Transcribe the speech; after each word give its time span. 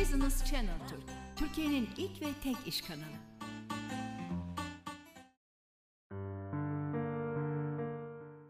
Business 0.00 0.44
Channel 0.44 0.78
Türk, 0.88 1.02
Türkiye'nin 1.36 1.88
ilk 1.96 2.22
ve 2.22 2.26
tek 2.42 2.56
iş 2.66 2.82
kanalı. 2.82 3.18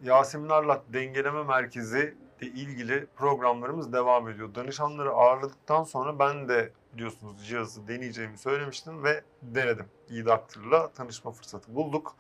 Yasemin 0.03 0.49
Arlat 0.49 0.83
Dengeleme 0.93 1.43
Merkezi 1.43 2.17
ile 2.41 2.51
ilgili 2.51 3.07
programlarımız 3.17 3.93
devam 3.93 4.29
ediyor. 4.29 4.55
Danışanları 4.55 5.11
ağırladıktan 5.11 5.85
sonra 5.85 6.19
ben 6.19 6.49
de 6.49 6.73
biliyorsunuz 6.95 7.47
cihazı 7.47 7.89
deneyeceğimi 7.89 8.39
söylemiştim 8.39 9.05
ve 9.05 9.23
denedim. 9.43 9.87
İyi 10.09 10.27
Doctor'la 10.27 10.93
tanışma 10.93 11.31
fırsatı 11.31 11.75
bulduk. 11.75 12.17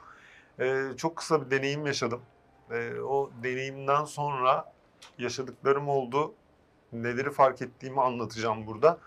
Ee, 0.60 0.84
çok 0.96 1.16
kısa 1.16 1.46
bir 1.46 1.50
deneyim 1.50 1.86
yaşadım. 1.86 2.22
Ee, 2.70 3.00
o 3.00 3.30
deneyimden 3.42 4.04
sonra 4.04 4.72
yaşadıklarım 5.18 5.88
oldu. 5.88 6.34
Neleri 6.92 7.30
fark 7.30 7.62
ettiğimi 7.62 8.00
anlatacağım 8.00 8.66
burada. 8.66 8.98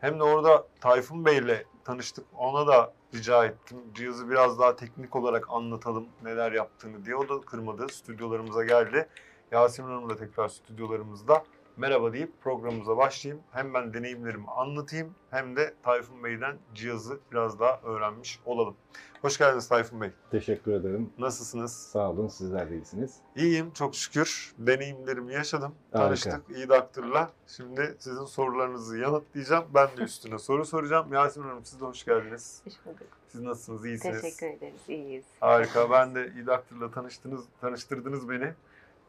Hem 0.00 0.18
de 0.18 0.22
orada 0.22 0.66
Tayfun 0.80 1.24
Bey'le 1.24 1.64
tanıştık. 1.84 2.24
Ona 2.38 2.66
da 2.66 2.92
rica 3.14 3.44
ettim. 3.44 3.78
Cihazı 3.94 4.30
biraz 4.30 4.58
daha 4.58 4.76
teknik 4.76 5.16
olarak 5.16 5.50
anlatalım 5.50 6.08
neler 6.22 6.52
yaptığını 6.52 7.04
diye. 7.04 7.16
O 7.16 7.28
da 7.28 7.40
kırmadı. 7.40 7.88
Stüdyolarımıza 7.88 8.64
geldi. 8.64 9.08
Yasemin 9.52 9.88
Hanım 9.88 10.10
da 10.10 10.16
tekrar 10.16 10.48
stüdyolarımızda. 10.48 11.44
Merhaba 11.76 12.12
deyip 12.12 12.40
programımıza 12.40 12.96
başlayayım. 12.96 13.44
Hem 13.52 13.74
ben 13.74 13.94
deneyimlerimi 13.94 14.50
anlatayım 14.50 15.14
hem 15.30 15.56
de 15.56 15.74
Tayfun 15.82 16.24
Bey'den 16.24 16.56
cihazı 16.74 17.18
biraz 17.32 17.60
daha 17.60 17.80
öğrenmiş 17.80 18.40
olalım. 18.44 18.76
Hoş 19.22 19.38
geldiniz 19.38 19.68
Tayfun 19.68 20.00
Bey. 20.00 20.10
Teşekkür 20.30 20.72
ederim. 20.72 21.10
Nasılsınız? 21.18 21.72
Sağ 21.72 22.10
olun. 22.10 22.28
Sizler 22.28 22.70
de 22.70 22.74
iyisiniz. 22.74 23.16
İyiyim 23.36 23.70
çok 23.70 23.94
şükür. 23.94 24.54
Deneyimlerimi 24.58 25.32
yaşadım. 25.34 25.74
Harika. 25.92 26.08
Tanıştık 26.30 26.56
iyi 26.56 26.68
Doctor'la. 26.68 27.30
Şimdi 27.46 27.96
sizin 27.98 28.24
sorularınızı 28.24 28.98
yanıtlayacağım. 28.98 29.64
Ben 29.74 29.88
de 29.96 30.02
üstüne 30.02 30.38
soru 30.38 30.64
soracağım. 30.64 31.12
Yasemin 31.12 31.48
Hanım 31.48 31.64
siz 31.64 31.80
de 31.80 31.84
hoş 31.84 32.04
geldiniz. 32.04 32.62
Hoş 32.64 32.74
bulduk. 32.86 33.06
Siz 33.28 33.40
nasılsınız? 33.40 33.86
İyisiniz? 33.86 34.22
Teşekkür 34.22 34.46
ederiz. 34.46 34.80
İyiyiz. 34.88 35.24
Harika. 35.40 35.90
Ben 35.90 36.14
de 36.14 36.32
iyi 36.34 36.46
Doctor'la 36.46 36.90
tanıştınız, 36.90 37.44
tanıştırdınız 37.60 38.28
beni. 38.28 38.52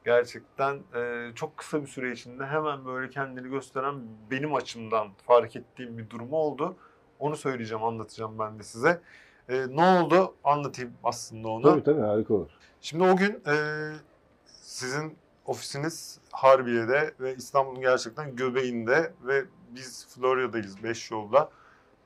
Gerçekten 0.07 0.79
e, 0.95 1.31
çok 1.35 1.57
kısa 1.57 1.81
bir 1.81 1.87
süre 1.87 2.11
içinde 2.11 2.45
hemen 2.45 2.85
böyle 2.85 3.09
kendini 3.09 3.49
gösteren 3.49 3.95
benim 4.31 4.55
açımdan 4.55 5.07
fark 5.27 5.55
ettiğim 5.55 5.97
bir 5.97 6.09
durum 6.09 6.33
oldu. 6.33 6.75
Onu 7.19 7.35
söyleyeceğim, 7.35 7.83
anlatacağım 7.83 8.39
ben 8.39 8.59
de 8.59 8.63
size. 8.63 9.01
E, 9.49 9.65
ne 9.69 9.83
oldu? 9.83 10.35
Anlatayım 10.43 10.93
aslında 11.03 11.47
onu. 11.47 11.63
Tabii 11.63 11.83
tabii 11.83 12.01
harika 12.01 12.33
olur. 12.33 12.49
Şimdi 12.81 13.03
o 13.03 13.15
gün 13.15 13.41
e, 13.47 13.55
sizin 14.45 15.17
ofisiniz 15.45 16.19
Harbiye'de 16.31 17.13
ve 17.19 17.35
İstanbul'un 17.35 17.81
gerçekten 17.81 18.35
göbeğinde 18.35 19.13
ve 19.23 19.45
biz 19.69 20.07
Florya'dayız 20.15 20.83
5 20.83 21.11
yolda. 21.11 21.49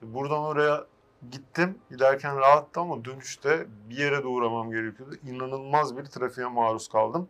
Buradan 0.01 0.39
oraya 0.39 0.85
gittim. 1.31 1.77
Giderken 1.89 2.37
rahattı 2.37 2.79
ama 2.79 3.05
dönüşte 3.05 3.65
bir 3.89 3.97
yere 3.97 4.23
de 4.23 4.27
uğramam 4.27 4.71
gerekiyordu. 4.71 5.15
İnanılmaz 5.27 5.97
bir 5.97 6.05
trafiğe 6.05 6.47
maruz 6.47 6.87
kaldım. 6.87 7.29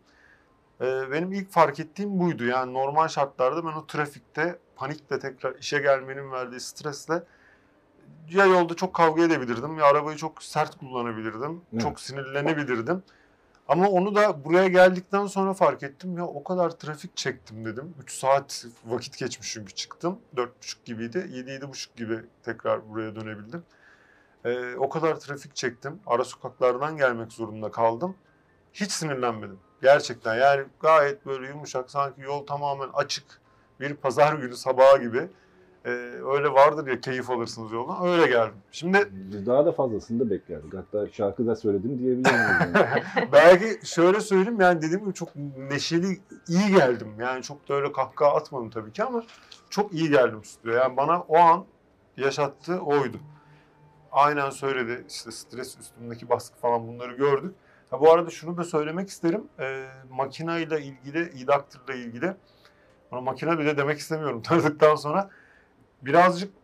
E, 0.82 1.10
benim 1.10 1.32
ilk 1.32 1.50
fark 1.50 1.80
ettiğim 1.80 2.18
buydu. 2.18 2.44
Yani 2.44 2.74
normal 2.74 3.08
şartlarda 3.08 3.64
ben 3.64 3.72
o 3.72 3.86
trafikte 3.86 4.58
panikle 4.76 5.18
tekrar 5.18 5.54
işe 5.54 5.78
gelmenin 5.78 6.30
verdiği 6.32 6.60
stresle 6.60 7.22
ya 8.30 8.46
yolda 8.46 8.74
çok 8.74 8.94
kavga 8.94 9.22
edebilirdim 9.22 9.78
ya 9.78 9.84
arabayı 9.84 10.16
çok 10.16 10.42
sert 10.42 10.78
kullanabilirdim. 10.78 11.62
Evet. 11.72 11.82
Çok 11.82 12.00
sinirlenebilirdim. 12.00 13.02
Ama 13.68 13.88
onu 13.88 14.14
da 14.14 14.44
buraya 14.44 14.68
geldikten 14.68 15.26
sonra 15.26 15.54
fark 15.54 15.82
ettim. 15.82 16.18
Ya 16.18 16.26
o 16.26 16.44
kadar 16.44 16.70
trafik 16.70 17.16
çektim 17.16 17.64
dedim. 17.64 17.94
3 18.02 18.12
saat 18.12 18.66
vakit 18.84 19.18
geçmiş 19.18 19.52
çünkü 19.52 19.74
çıktım. 19.74 20.18
4.30 20.36 20.76
gibiydi. 20.84 21.18
7-7.30 21.18 21.96
gibi 21.96 22.20
tekrar 22.42 22.88
buraya 22.88 23.16
dönebildim. 23.16 23.62
Ee, 24.44 24.74
o 24.74 24.88
kadar 24.88 25.20
trafik 25.20 25.56
çektim. 25.56 26.00
Ara 26.06 26.24
sokaklardan 26.24 26.96
gelmek 26.96 27.32
zorunda 27.32 27.70
kaldım. 27.70 28.16
Hiç 28.72 28.92
sinirlenmedim. 28.92 29.58
Gerçekten 29.82 30.34
yani 30.34 30.64
gayet 30.80 31.26
böyle 31.26 31.48
yumuşak 31.48 31.90
sanki 31.90 32.20
yol 32.20 32.46
tamamen 32.46 32.88
açık. 32.94 33.24
Bir 33.80 33.94
pazar 33.94 34.34
günü 34.34 34.56
sabaha 34.56 34.96
gibi. 34.96 35.28
Ee, 35.84 35.90
öyle 36.32 36.52
vardır 36.52 36.86
ya 36.86 37.00
keyif 37.00 37.30
alırsınız 37.30 37.72
yoldan. 37.72 38.06
Öyle 38.06 38.26
geldim. 38.26 38.54
Şimdi 38.72 39.08
daha 39.46 39.66
da 39.66 39.72
fazlasını 39.72 40.20
da 40.20 40.30
beklerdik. 40.30 40.74
Hatta 40.74 41.08
şarkı 41.12 41.46
da 41.46 41.56
söyledim 41.56 41.98
diyebilirim. 41.98 42.34
yani. 42.34 43.28
Belki 43.32 43.86
şöyle 43.86 44.20
söyleyeyim 44.20 44.60
yani 44.60 44.82
dediğim 44.82 45.00
gibi 45.00 45.14
çok 45.14 45.28
neşeli, 45.70 46.20
iyi 46.48 46.74
geldim. 46.76 47.14
Yani 47.20 47.42
çok 47.42 47.68
da 47.68 47.74
öyle 47.74 47.92
kahkaha 47.92 48.34
atmadım 48.34 48.70
tabii 48.70 48.92
ki 48.92 49.04
ama 49.04 49.24
çok 49.70 49.92
iyi 49.92 50.10
geldim 50.10 50.44
stüdyoya. 50.44 50.78
Yani 50.82 50.96
bana 50.96 51.20
o 51.20 51.38
an 51.38 51.64
yaşattığı 52.16 52.80
oydu. 52.80 53.16
Aynen 54.12 54.50
söyledi. 54.50 55.04
İşte 55.08 55.30
stres 55.30 55.78
üstümdeki 55.78 56.28
baskı 56.28 56.56
falan 56.58 56.88
bunları 56.88 57.12
gördük. 57.16 57.54
Ha, 57.92 58.00
bu 58.00 58.12
arada 58.12 58.30
şunu 58.30 58.56
da 58.56 58.64
söylemek 58.64 59.08
isterim. 59.08 59.48
Ee, 59.60 59.88
makinayla 60.10 60.78
ilgili, 60.78 61.18
e 61.88 61.96
ilgili 61.96 62.36
ona 63.10 63.20
makine 63.20 63.58
bile 63.58 63.76
demek 63.76 63.98
istemiyorum 63.98 64.42
tanıdıktan 64.44 64.94
sonra. 64.94 65.30
Birazcık 66.02 66.54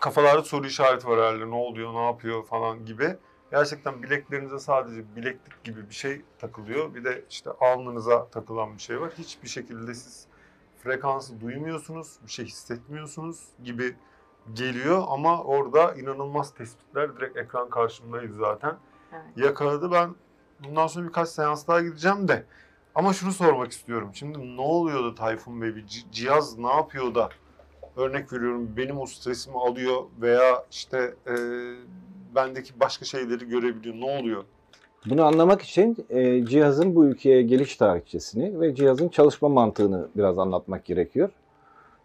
kafalarda 0.00 0.42
soru 0.42 0.66
işareti 0.66 1.08
var 1.08 1.18
herhalde. 1.18 1.50
Ne 1.50 1.54
oluyor, 1.54 1.94
ne 1.94 2.04
yapıyor 2.04 2.44
falan 2.44 2.86
gibi. 2.86 3.16
Gerçekten 3.50 4.02
bileklerinize 4.02 4.58
sadece 4.58 5.16
bileklik 5.16 5.64
gibi 5.64 5.88
bir 5.88 5.94
şey 5.94 6.22
takılıyor. 6.38 6.94
Bir 6.94 7.04
de 7.04 7.24
işte 7.30 7.50
alnınıza 7.60 8.28
takılan 8.28 8.74
bir 8.74 8.82
şey 8.82 9.00
var. 9.00 9.12
Hiçbir 9.18 9.48
şekilde 9.48 9.94
siz 9.94 10.26
frekansı 10.78 11.40
duymuyorsunuz, 11.40 12.18
bir 12.26 12.32
şey 12.32 12.44
hissetmiyorsunuz 12.44 13.48
gibi 13.64 13.96
geliyor. 14.52 15.04
Ama 15.08 15.42
orada 15.42 15.94
inanılmaz 15.94 16.54
tespitler 16.54 17.16
direkt 17.16 17.36
ekran 17.36 17.70
karşımdaydı 17.70 18.34
zaten. 18.34 18.76
Evet. 19.14 19.46
Yakaladı. 19.46 19.92
Ben 19.92 20.14
bundan 20.64 20.86
sonra 20.86 21.06
birkaç 21.08 21.28
seans 21.28 21.68
daha 21.68 21.82
gideceğim 21.82 22.28
de. 22.28 22.44
Ama 22.94 23.12
şunu 23.12 23.32
sormak 23.32 23.72
istiyorum. 23.72 24.10
Şimdi 24.14 24.56
ne 24.56 24.60
oluyor 24.60 25.04
da 25.04 25.14
Tayfun 25.14 25.62
Bey? 25.62 25.76
Bir 25.76 25.82
ci- 25.86 26.10
cihaz 26.12 26.58
ne 26.58 26.68
yapıyor 26.70 27.14
da 27.14 27.28
örnek 27.96 28.32
veriyorum 28.32 28.70
benim 28.76 28.98
o 29.00 29.06
stresimi 29.06 29.58
alıyor 29.58 30.02
veya 30.20 30.64
işte 30.70 31.14
e, 31.26 31.34
bendeki 32.34 32.80
başka 32.80 33.04
şeyleri 33.04 33.48
görebiliyor. 33.48 33.94
Ne 33.94 34.04
oluyor? 34.04 34.44
Bunu 35.06 35.24
anlamak 35.24 35.62
için 35.62 36.06
e, 36.10 36.46
cihazın 36.46 36.94
bu 36.94 37.04
ülkeye 37.04 37.42
geliş 37.42 37.76
tarihçesini 37.76 38.60
ve 38.60 38.74
cihazın 38.74 39.08
çalışma 39.08 39.48
mantığını 39.48 40.08
biraz 40.16 40.38
anlatmak 40.38 40.84
gerekiyor. 40.84 41.30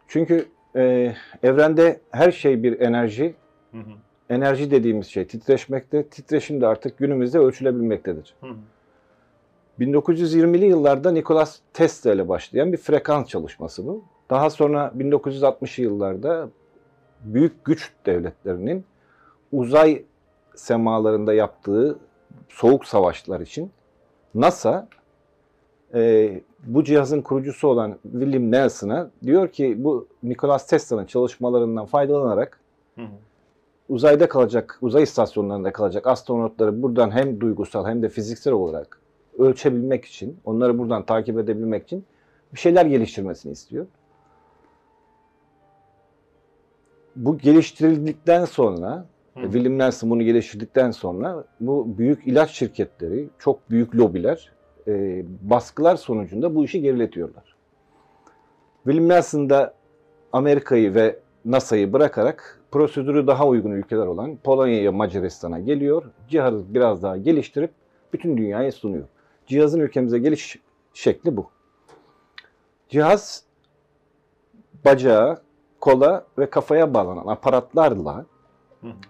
Çünkü 0.08 0.50
e, 0.76 1.16
evrende 1.44 2.02
her 2.12 2.32
şey 2.32 2.64
bir 2.64 2.80
enerji. 2.80 3.36
Hı 3.72 3.78
hı. 3.78 3.92
Enerji 4.30 4.72
dediğimiz 4.72 5.08
şey 5.08 5.28
titreşmekte. 5.28 6.04
Titreşim 6.08 6.62
de 6.62 6.68
artık 6.68 6.98
günümüzde 6.98 7.40
ölçülebilmektedir. 7.40 8.34
Hı 8.42 8.48
hı. 8.48 8.56
1920'li 9.80 10.66
yıllarda 10.66 11.12
Nikola 11.12 11.46
Tesla 11.74 12.14
ile 12.14 12.30
başlayan 12.30 12.72
bir 12.74 12.78
frekans 12.78 13.28
çalışması 13.28 13.88
bu. 13.88 14.04
Daha 14.30 14.50
sonra 14.50 14.94
1960'lı 14.98 15.84
yıllarda 15.84 16.50
büyük 17.24 17.66
güç 17.66 17.92
devletlerinin 18.06 18.86
uzay 19.52 20.04
semalarında 20.56 21.34
yaptığı 21.34 22.00
soğuk 22.50 22.86
savaşlar 22.86 23.40
için 23.40 23.72
NASA 24.36 24.88
e, 25.94 26.42
bu 26.64 26.84
cihazın 26.84 27.22
kurucusu 27.22 27.68
olan 27.68 27.98
William 28.04 28.52
Nelson'a 28.52 29.12
diyor 29.24 29.48
ki 29.48 29.84
bu 29.84 30.08
Nikola 30.24 30.58
Tesla'nın 30.58 31.06
çalışmalarından 31.06 31.86
faydalanarak 31.86 32.60
Hı 32.96 33.02
hı. 33.02 33.08
Uzayda 33.90 34.30
kalacak, 34.30 34.78
uzay 34.82 35.04
istasyonlarında 35.04 35.72
kalacak 35.72 36.08
astronotları 36.08 36.82
buradan 36.82 37.12
hem 37.12 37.42
duygusal 37.42 37.88
hem 37.88 38.02
de 38.04 38.10
fiziksel 38.10 38.54
olarak 38.54 39.00
ölçebilmek 39.40 40.06
için, 40.06 40.38
onları 40.46 40.78
buradan 40.78 41.06
takip 41.06 41.40
edebilmek 41.40 41.84
için 41.84 42.06
bir 42.54 42.60
şeyler 42.60 42.86
geliştirmesini 42.86 43.52
istiyor. 43.52 43.86
Bu 47.16 47.38
geliştirildikten 47.38 48.46
sonra, 48.46 49.06
Hı. 49.36 49.44
William 49.44 49.78
Nelson 49.78 50.10
bunu 50.10 50.24
geliştirdikten 50.24 50.92
sonra 50.92 51.44
bu 51.60 51.98
büyük 51.98 52.28
ilaç 52.28 52.52
şirketleri, 52.52 53.30
çok 53.40 53.70
büyük 53.70 53.96
lobiler 53.96 54.52
e, 54.88 55.24
baskılar 55.42 55.96
sonucunda 55.96 56.56
bu 56.56 56.66
işi 56.66 56.82
geriletiyorlar. 56.82 57.56
William 58.84 59.10
Nelson 59.10 59.50
da 59.50 59.74
Amerika'yı 60.32 60.96
ve 60.96 61.20
NASA'yı 61.46 61.94
bırakarak 61.94 62.59
prosedürü 62.72 63.28
daha 63.28 63.48
uygun 63.48 63.72
ülkeler 63.72 64.06
olan 64.06 64.38
Polonya'ya, 64.44 64.92
Macaristan'a 64.92 65.60
geliyor. 65.60 66.04
Cihazı 66.30 66.74
biraz 66.74 67.04
daha 67.04 67.18
geliştirip 67.18 67.72
bütün 68.14 68.38
dünyaya 68.38 68.72
sunuyor. 68.72 69.08
Cihazın 69.48 69.80
ülkemize 69.80 70.20
geliş 70.20 70.60
şekli 70.94 71.38
bu. 71.38 71.50
Cihaz 72.90 73.44
bacağa, 74.86 75.42
kola 75.80 76.26
ve 76.38 76.50
kafaya 76.50 76.94
bağlanan 76.94 77.28
aparatlarla 77.28 78.26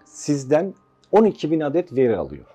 sizden 0.04 0.74
12 1.12 1.50
bin 1.50 1.60
adet 1.60 1.92
veri 1.96 2.16
alıyor. 2.16 2.46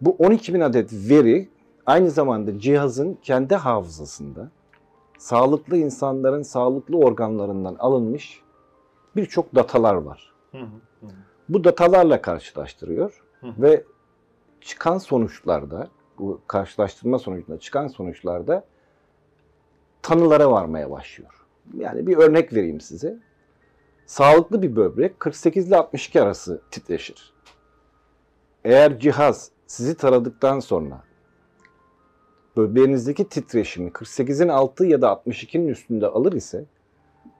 Bu 0.00 0.16
12 0.18 0.54
bin 0.54 0.60
adet 0.60 0.92
veri 0.92 1.48
aynı 1.86 2.10
zamanda 2.10 2.58
cihazın 2.58 3.18
kendi 3.22 3.54
hafızasında 3.54 4.50
sağlıklı 5.18 5.76
insanların 5.76 6.42
sağlıklı 6.42 6.96
organlarından 6.98 7.76
alınmış 7.78 8.42
birçok 9.16 9.54
datalar 9.54 9.94
var. 9.94 10.32
Hı 10.52 10.58
hı. 10.58 10.66
Hı 11.00 11.06
hı. 11.06 11.10
Bu 11.48 11.64
datalarla 11.64 12.22
karşılaştırıyor 12.22 13.22
Hı 13.40 13.46
hı. 13.46 13.62
ve 13.62 13.84
çıkan 14.60 14.98
sonuçlarda, 14.98 15.88
bu 16.18 16.40
karşılaştırma 16.46 17.18
sonucunda 17.18 17.58
çıkan 17.58 17.88
sonuçlarda 17.88 18.64
tanılara 20.02 20.50
varmaya 20.50 20.90
başlıyor. 20.90 21.46
Yani 21.74 22.06
bir 22.06 22.16
örnek 22.16 22.52
vereyim 22.52 22.80
size. 22.80 23.18
Sağlıklı 24.06 24.62
bir 24.62 24.76
böbrek 24.76 25.20
48 25.20 25.68
ile 25.68 25.76
62 25.76 26.22
arası 26.22 26.60
titreşir. 26.70 27.32
Eğer 28.64 28.98
cihaz 28.98 29.50
sizi 29.66 29.96
taradıktan 29.96 30.60
sonra 30.60 31.04
böbreğinizdeki 32.56 33.28
titreşimi 33.28 33.90
48'in 33.90 34.48
altı 34.48 34.86
ya 34.86 35.02
da 35.02 35.08
62'nin 35.08 35.68
üstünde 35.68 36.06
alır 36.06 36.32
ise 36.32 36.64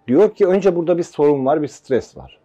diyor 0.09 0.35
ki 0.35 0.47
önce 0.47 0.77
burada 0.77 0.99
bir 0.99 1.03
sorun 1.03 1.47
var, 1.47 1.63
bir 1.63 1.69
stres 1.69 2.17
var. 2.17 2.39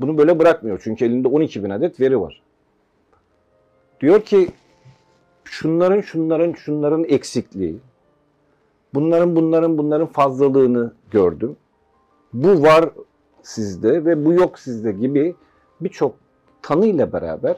Bunu 0.00 0.18
böyle 0.18 0.38
bırakmıyor 0.38 0.80
çünkü 0.84 1.04
elinde 1.04 1.28
12 1.28 1.64
bin 1.64 1.70
adet 1.70 2.00
veri 2.00 2.20
var. 2.20 2.42
Diyor 4.00 4.22
ki 4.22 4.48
şunların 5.44 6.00
şunların 6.00 6.52
şunların 6.52 7.04
eksikliği, 7.04 7.78
bunların 8.94 9.36
bunların 9.36 9.78
bunların 9.78 10.06
fazlalığını 10.06 10.92
gördüm. 11.10 11.56
Bu 12.32 12.62
var 12.62 12.90
sizde 13.42 14.04
ve 14.04 14.24
bu 14.24 14.32
yok 14.32 14.58
sizde 14.58 14.92
gibi 14.92 15.34
birçok 15.80 16.14
tanıyla 16.62 17.12
beraber 17.12 17.56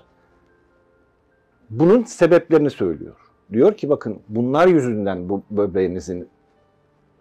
bunun 1.71 2.03
sebeplerini 2.03 2.71
söylüyor. 2.71 3.17
Diyor 3.53 3.75
ki 3.75 3.89
bakın 3.89 4.21
bunlar 4.29 4.67
yüzünden 4.67 5.29
bu 5.29 5.43
böbreğinizin 5.51 6.29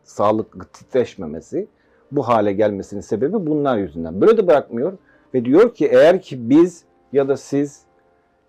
sağlıklı 0.03 0.65
titreşmemesi, 0.65 1.67
bu 2.11 2.27
hale 2.27 2.53
gelmesinin 2.53 3.01
sebebi 3.01 3.33
bunlar 3.33 3.77
yüzünden. 3.77 4.21
Böyle 4.21 4.37
de 4.37 4.47
bırakmıyor 4.47 4.97
ve 5.33 5.45
diyor 5.45 5.73
ki 5.73 5.87
eğer 5.87 6.21
ki 6.21 6.49
biz 6.49 6.83
ya 7.13 7.27
da 7.27 7.37
siz 7.37 7.81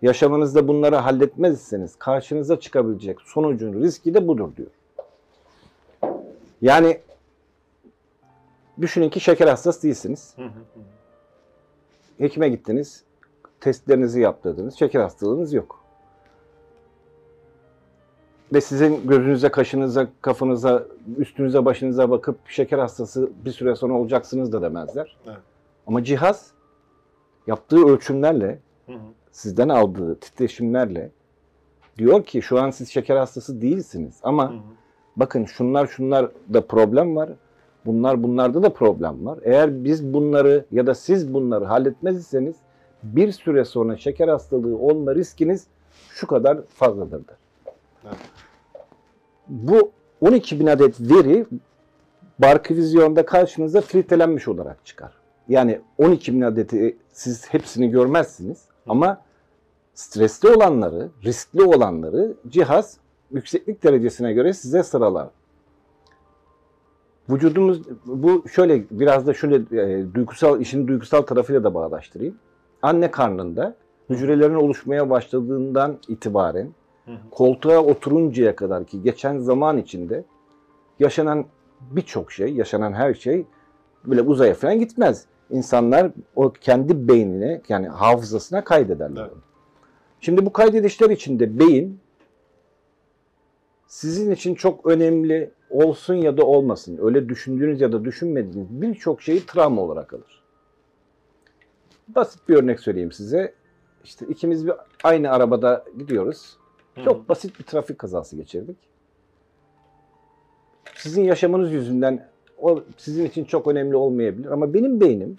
yaşamınızda 0.01 0.67
bunları 0.67 0.95
halletmezseniz 0.95 1.95
karşınıza 1.95 2.59
çıkabilecek 2.59 3.21
sonucun 3.21 3.81
riski 3.81 4.13
de 4.13 4.27
budur 4.27 4.49
diyor. 4.57 4.69
Yani 6.61 6.99
düşünün 8.81 9.09
ki 9.09 9.19
şeker 9.19 9.47
hastası 9.47 9.83
değilsiniz. 9.83 10.35
Hekime 12.17 12.49
gittiniz, 12.49 13.03
testlerinizi 13.59 14.21
yaptırdınız, 14.21 14.79
şeker 14.79 15.01
hastalığınız 15.01 15.53
yok. 15.53 15.80
Ve 18.53 18.61
sizin 18.61 19.07
gözünüze, 19.07 19.49
kaşınıza, 19.49 20.07
kafanıza, 20.21 20.83
üstünüze, 21.17 21.65
başınıza 21.65 22.09
bakıp 22.09 22.49
şeker 22.49 22.79
hastası 22.79 23.29
bir 23.45 23.51
süre 23.51 23.75
sonra 23.75 23.93
olacaksınız 23.93 24.51
da 24.51 24.61
demezler. 24.61 25.17
Evet. 25.25 25.37
Ama 25.87 26.03
cihaz 26.03 26.51
yaptığı 27.47 27.85
ölçümlerle, 27.85 28.59
Hı 28.85 28.91
hı. 28.93 28.97
sizden 29.31 29.69
aldığı 29.69 30.15
titreşimlerle 30.15 31.11
diyor 31.97 32.23
ki 32.23 32.41
şu 32.41 32.59
an 32.59 32.69
siz 32.69 32.89
şeker 32.89 33.15
hastası 33.15 33.61
değilsiniz 33.61 34.19
ama 34.23 34.49
Hı 34.49 34.53
hı. 34.53 34.59
bakın 35.15 35.45
şunlar 35.45 35.87
şunlar 35.87 36.31
da 36.53 36.67
problem 36.67 37.15
var. 37.15 37.29
Bunlar 37.85 38.23
bunlarda 38.23 38.63
da 38.63 38.73
problem 38.73 39.25
var. 39.25 39.39
Eğer 39.43 39.83
biz 39.83 40.13
bunları 40.13 40.65
ya 40.71 40.87
da 40.87 40.95
siz 40.95 41.33
bunları 41.33 41.65
halletmezseniz 41.65 42.55
bir 43.03 43.31
süre 43.31 43.65
sonra 43.65 43.97
şeker 43.97 44.27
hastalığı 44.27 44.77
olma 44.77 45.15
riskiniz 45.15 45.67
şu 46.09 46.27
kadar 46.27 46.57
fazladır. 46.67 47.27
der. 47.27 47.35
Evet. 48.05 48.17
Bu 49.47 49.91
12 50.21 50.59
bin 50.59 50.67
adet 50.67 51.01
veri 51.01 51.45
Barkvizyon'da 52.39 53.25
karşınıza 53.25 53.81
filtrelenmiş 53.81 54.47
olarak 54.47 54.85
çıkar. 54.85 55.11
Yani 55.49 55.81
12 55.97 56.33
bin 56.33 56.41
adeti 56.41 56.97
siz 57.11 57.53
hepsini 57.53 57.89
görmezsiniz 57.89 58.65
ama 58.87 59.21
stresli 59.93 60.49
olanları, 60.49 61.09
riskli 61.23 61.63
olanları 61.63 62.33
cihaz 62.47 62.97
yükseklik 63.31 63.83
derecesine 63.83 64.33
göre 64.33 64.53
size 64.53 64.83
sıralar. 64.83 65.29
Vücudumuz 67.29 67.81
bu 68.05 68.49
şöyle 68.49 68.83
biraz 68.91 69.27
da 69.27 69.33
şöyle 69.33 69.55
e, 69.55 70.13
duygusal 70.13 70.61
işin 70.61 70.87
duygusal 70.87 71.21
tarafıyla 71.21 71.63
da 71.63 71.73
bağdaştırayım. 71.73 72.35
Anne 72.81 73.11
karnında 73.11 73.75
hücrelerin 74.09 74.55
oluşmaya 74.55 75.09
başladığından 75.09 75.97
itibaren. 76.07 76.69
Koltuğa 77.31 77.79
oturuncaya 77.79 78.55
kadar 78.55 78.85
ki 78.85 79.01
geçen 79.01 79.37
zaman 79.37 79.77
içinde 79.77 80.23
yaşanan 80.99 81.45
birçok 81.81 82.31
şey, 82.31 82.53
yaşanan 82.53 82.93
her 82.93 83.13
şey 83.13 83.45
böyle 84.05 84.21
uzaya 84.21 84.53
falan 84.53 84.79
gitmez. 84.79 85.25
İnsanlar 85.49 86.11
o 86.35 86.53
kendi 86.53 87.07
beynine 87.07 87.61
yani 87.69 87.87
hafızasına 87.87 88.63
kaydederler. 88.63 89.21
Evet. 89.21 89.43
Şimdi 90.19 90.45
bu 90.45 90.53
kaydedişler 90.53 91.09
içinde 91.09 91.59
beyin 91.59 91.99
sizin 93.87 94.31
için 94.31 94.55
çok 94.55 94.85
önemli 94.85 95.51
olsun 95.69 96.13
ya 96.13 96.37
da 96.37 96.45
olmasın, 96.45 96.99
öyle 97.01 97.29
düşündüğünüz 97.29 97.81
ya 97.81 97.91
da 97.91 98.05
düşünmediğiniz 98.05 98.81
birçok 98.81 99.21
şeyi 99.21 99.45
travma 99.45 99.81
olarak 99.81 100.13
alır. 100.13 100.43
Basit 102.07 102.49
bir 102.49 102.55
örnek 102.55 102.79
söyleyeyim 102.79 103.11
size. 103.11 103.53
İşte 104.03 104.25
ikimiz 104.25 104.67
bir 104.67 104.73
aynı 105.03 105.31
arabada 105.31 105.85
gidiyoruz. 105.97 106.57
Çok 107.03 107.29
basit 107.29 107.59
bir 107.59 107.63
trafik 107.63 107.99
kazası 107.99 108.35
geçirdik. 108.35 108.77
Sizin 110.95 111.23
yaşamınız 111.23 111.71
yüzünden 111.71 112.27
o 112.61 112.83
sizin 112.97 113.25
için 113.25 113.45
çok 113.45 113.67
önemli 113.67 113.95
olmayabilir 113.95 114.51
ama 114.51 114.73
benim 114.73 114.99
beynim 115.01 115.35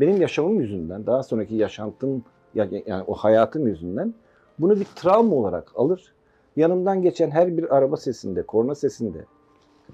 benim 0.00 0.20
yaşamım 0.20 0.60
yüzünden 0.60 1.06
daha 1.06 1.22
sonraki 1.22 1.54
yaşantım 1.54 2.24
ya- 2.54 2.68
yani 2.86 3.04
o 3.06 3.14
hayatım 3.14 3.66
yüzünden 3.66 4.14
bunu 4.58 4.80
bir 4.80 4.84
travma 4.84 5.36
olarak 5.36 5.72
alır. 5.74 6.14
Yanımdan 6.56 7.02
geçen 7.02 7.30
her 7.30 7.56
bir 7.56 7.76
araba 7.76 7.96
sesinde, 7.96 8.42
korna 8.42 8.74
sesinde 8.74 9.24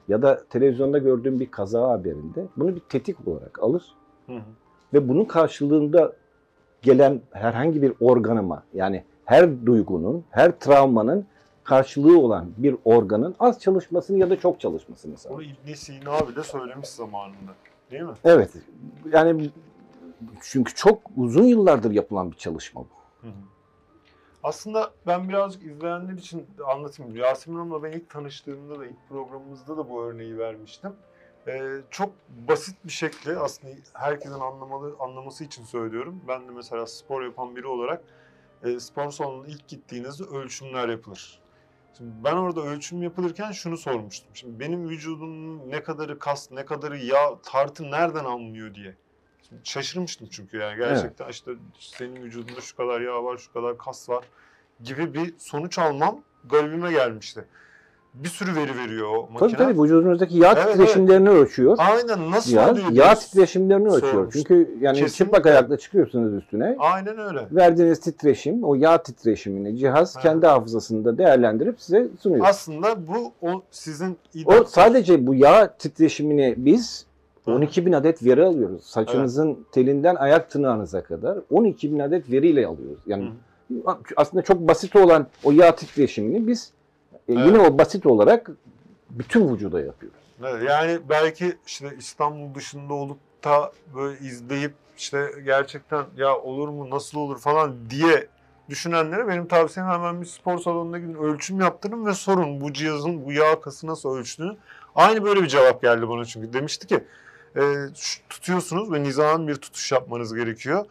ya 0.08 0.22
da 0.22 0.44
televizyonda 0.50 0.98
gördüğüm 0.98 1.40
bir 1.40 1.50
kaza 1.50 1.88
haberinde 1.88 2.46
bunu 2.56 2.76
bir 2.76 2.80
tetik 2.80 3.28
olarak 3.28 3.62
alır 3.62 3.94
Hı 4.26 4.32
hı. 4.32 4.40
ve 4.94 5.08
bunun 5.08 5.24
karşılığında 5.24 6.12
gelen 6.82 7.20
herhangi 7.30 7.82
bir 7.82 7.92
organıma 8.00 8.62
yani 8.74 9.04
her 9.28 9.66
duygunun, 9.66 10.24
her 10.30 10.58
travmanın 10.58 11.26
karşılığı 11.64 12.20
olan 12.20 12.50
bir 12.56 12.76
organın 12.84 13.34
az 13.40 13.60
çalışmasını 13.60 14.18
ya 14.18 14.30
da 14.30 14.40
çok 14.40 14.60
çalışmasını 14.60 15.18
sağlar. 15.18 15.36
Bunu 15.36 15.44
İbn 15.44 15.74
Sina 15.74 16.28
bile 16.28 16.42
söylemiş 16.42 16.88
zamanında. 16.88 17.54
Değil 17.90 18.02
mi? 18.02 18.14
Evet. 18.24 18.50
Yani 19.12 19.50
çünkü 20.40 20.74
çok 20.74 20.98
uzun 21.16 21.44
yıllardır 21.44 21.90
yapılan 21.90 22.30
bir 22.30 22.36
çalışma 22.36 22.80
bu. 22.80 23.26
Hı 23.26 23.26
hı. 23.26 23.32
Aslında 24.42 24.90
ben 25.06 25.28
birazcık 25.28 25.62
izleyenler 25.62 26.14
için 26.14 26.46
anlatayım. 26.66 27.16
Yasemin 27.16 27.58
Hanım'la 27.58 27.82
ben 27.82 27.92
ilk 27.92 28.10
tanıştığımda 28.10 28.80
da 28.80 28.86
ilk 28.86 29.08
programımızda 29.08 29.76
da 29.76 29.90
bu 29.90 30.02
örneği 30.02 30.38
vermiştim. 30.38 30.92
Ee, 31.46 31.70
çok 31.90 32.10
basit 32.48 32.76
bir 32.84 32.92
şekilde 32.92 33.38
aslında 33.38 33.74
herkesin 33.92 34.40
anlamalı 34.40 34.94
anlaması 34.98 35.44
için 35.44 35.64
söylüyorum. 35.64 36.20
Ben 36.28 36.48
de 36.48 36.52
mesela 36.52 36.86
spor 36.86 37.22
yapan 37.22 37.56
biri 37.56 37.66
olarak 37.66 38.02
e, 38.64 38.80
spor 38.80 39.10
salonuna 39.10 39.46
ilk 39.46 39.68
gittiğinizde 39.68 40.24
ölçümler 40.24 40.88
yapılır. 40.88 41.40
Şimdi 41.98 42.10
ben 42.24 42.36
orada 42.36 42.60
ölçüm 42.60 43.02
yapılırken 43.02 43.52
şunu 43.52 43.76
sormuştum. 43.76 44.30
Şimdi 44.34 44.60
benim 44.60 44.88
vücudumun 44.88 45.70
ne 45.70 45.82
kadarı 45.82 46.18
kas, 46.18 46.50
ne 46.50 46.64
kadarı 46.64 46.98
yağ, 46.98 47.38
tartı 47.42 47.90
nereden 47.90 48.24
alınıyor 48.24 48.74
diye. 48.74 48.96
Şimdi 49.48 49.60
şaşırmıştım 49.64 50.28
çünkü 50.30 50.56
yani 50.56 50.76
gerçekten 50.76 51.28
işte 51.28 51.52
senin 51.78 52.22
vücudunda 52.22 52.60
şu 52.60 52.76
kadar 52.76 53.00
yağ 53.00 53.24
var, 53.24 53.38
şu 53.38 53.52
kadar 53.52 53.78
kas 53.78 54.08
var 54.08 54.24
gibi 54.82 55.14
bir 55.14 55.34
sonuç 55.38 55.78
almam 55.78 56.22
garibime 56.44 56.92
gelmişti. 56.92 57.44
Bir 58.14 58.28
sürü 58.28 58.56
veri 58.56 58.76
veriyor 58.78 59.08
o 59.16 59.28
makine. 59.32 59.38
Tabii 59.38 59.52
tabii 59.56 59.82
vücudunuzdaki 59.82 60.38
yağ 60.38 60.52
Evet, 60.52 60.72
titreşimlerini 60.72 61.28
ölçüyor. 61.30 61.76
Aynen 61.78 62.30
nasıl 62.30 62.52
Yağ, 62.52 62.70
oluyor? 62.72 62.90
yağ 62.92 63.14
titreşimlerini 63.14 63.88
ölçüyor. 63.88 64.12
sormuştum. 64.12 64.42
Çünkü 64.42 64.54
yani 64.80 64.94
Kesinlikle. 64.98 65.24
çıplak 65.24 65.46
ayakla 65.46 65.76
çıkıyorsunuz 65.78 66.34
üstüne. 66.42 66.76
Aynen 66.78 67.18
öyle. 67.18 67.46
Verdiğiniz 67.52 68.00
titreşim, 68.00 68.64
o 68.64 68.74
yağ 68.74 69.02
titreşimini 69.02 69.76
cihaz 69.76 70.16
Ha. 70.16 70.20
kendi 70.20 70.46
hafızasında 70.46 71.18
değerlendirip 71.18 71.80
size 71.80 72.08
sunuyor. 72.20 72.46
Aslında 72.48 73.06
bu 73.06 73.32
o 73.42 73.62
sizin 73.70 74.16
O 74.46 74.64
sadece 74.64 75.26
bu 75.26 75.34
yağ 75.34 75.74
titreşimini 75.78 76.54
biz 76.56 77.06
Ha. 77.44 77.52
12 77.52 77.86
bin 77.86 77.92
adet 77.92 78.24
veri 78.24 78.44
alıyoruz. 78.44 78.84
Saçınızın 78.84 79.58
telinden 79.72 80.14
ayak 80.14 80.50
tırnağınıza 80.50 81.02
kadar 81.02 81.38
12 81.50 81.92
bin 81.92 81.98
adet 81.98 82.30
veriyle 82.30 82.66
alıyoruz. 82.66 82.98
Yani 83.06 83.30
aslında 84.16 84.42
çok 84.42 84.60
basit 84.68 84.96
olan 84.96 85.26
o 85.44 85.52
yağ 85.52 85.74
titreşimini 85.76 86.46
biz 86.46 86.72
Evet. 87.28 87.46
yine 87.46 87.58
o 87.58 87.78
basit 87.78 88.06
olarak 88.06 88.50
bütün 89.10 89.54
vücuda 89.54 89.80
yapıyoruz. 89.80 90.18
Evet, 90.44 90.62
yani 90.68 90.98
belki 91.08 91.56
işte 91.66 91.94
İstanbul 91.98 92.54
dışında 92.54 92.94
olup 92.94 93.18
da 93.44 93.72
böyle 93.94 94.18
izleyip 94.18 94.74
işte 94.96 95.30
gerçekten 95.44 96.04
ya 96.16 96.38
olur 96.38 96.68
mu 96.68 96.90
nasıl 96.90 97.18
olur 97.18 97.38
falan 97.38 97.90
diye 97.90 98.26
düşünenlere 98.68 99.28
benim 99.28 99.46
tavsiyem 99.46 99.88
hemen 99.88 100.20
bir 100.20 100.26
spor 100.26 100.58
salonuna 100.58 100.98
gidin 100.98 101.14
ölçüm 101.14 101.60
yaptırın 101.60 102.06
ve 102.06 102.14
sorun 102.14 102.60
bu 102.60 102.72
cihazın 102.72 103.24
bu 103.24 103.32
yağ 103.32 103.60
kası 103.60 103.86
nasıl 103.86 104.16
ölçtüğünü. 104.16 104.56
Aynı 104.94 105.24
böyle 105.24 105.42
bir 105.42 105.48
cevap 105.48 105.82
geldi 105.82 106.08
bana 106.08 106.24
çünkü 106.24 106.52
demişti 106.52 106.86
ki 106.86 107.04
e, 107.56 107.62
tutuyorsunuz 108.28 108.92
ve 108.92 109.02
nizam 109.02 109.48
bir 109.48 109.54
tutuş 109.54 109.92
yapmanız 109.92 110.34
gerekiyor. 110.34 110.86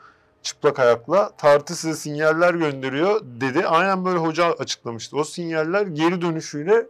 Çıplak 0.48 0.80
ayakla 0.80 1.30
tartı 1.38 1.76
size 1.76 1.94
sinyaller 1.94 2.54
gönderiyor 2.54 3.22
dedi. 3.42 3.68
Aynen 3.68 4.06
böyle 4.06 4.18
hoca 4.18 4.46
açıklamıştı. 4.46 5.18
O 5.18 5.24
sinyaller 5.24 5.88
geri 5.88 6.22
dönüşüyle 6.22 6.88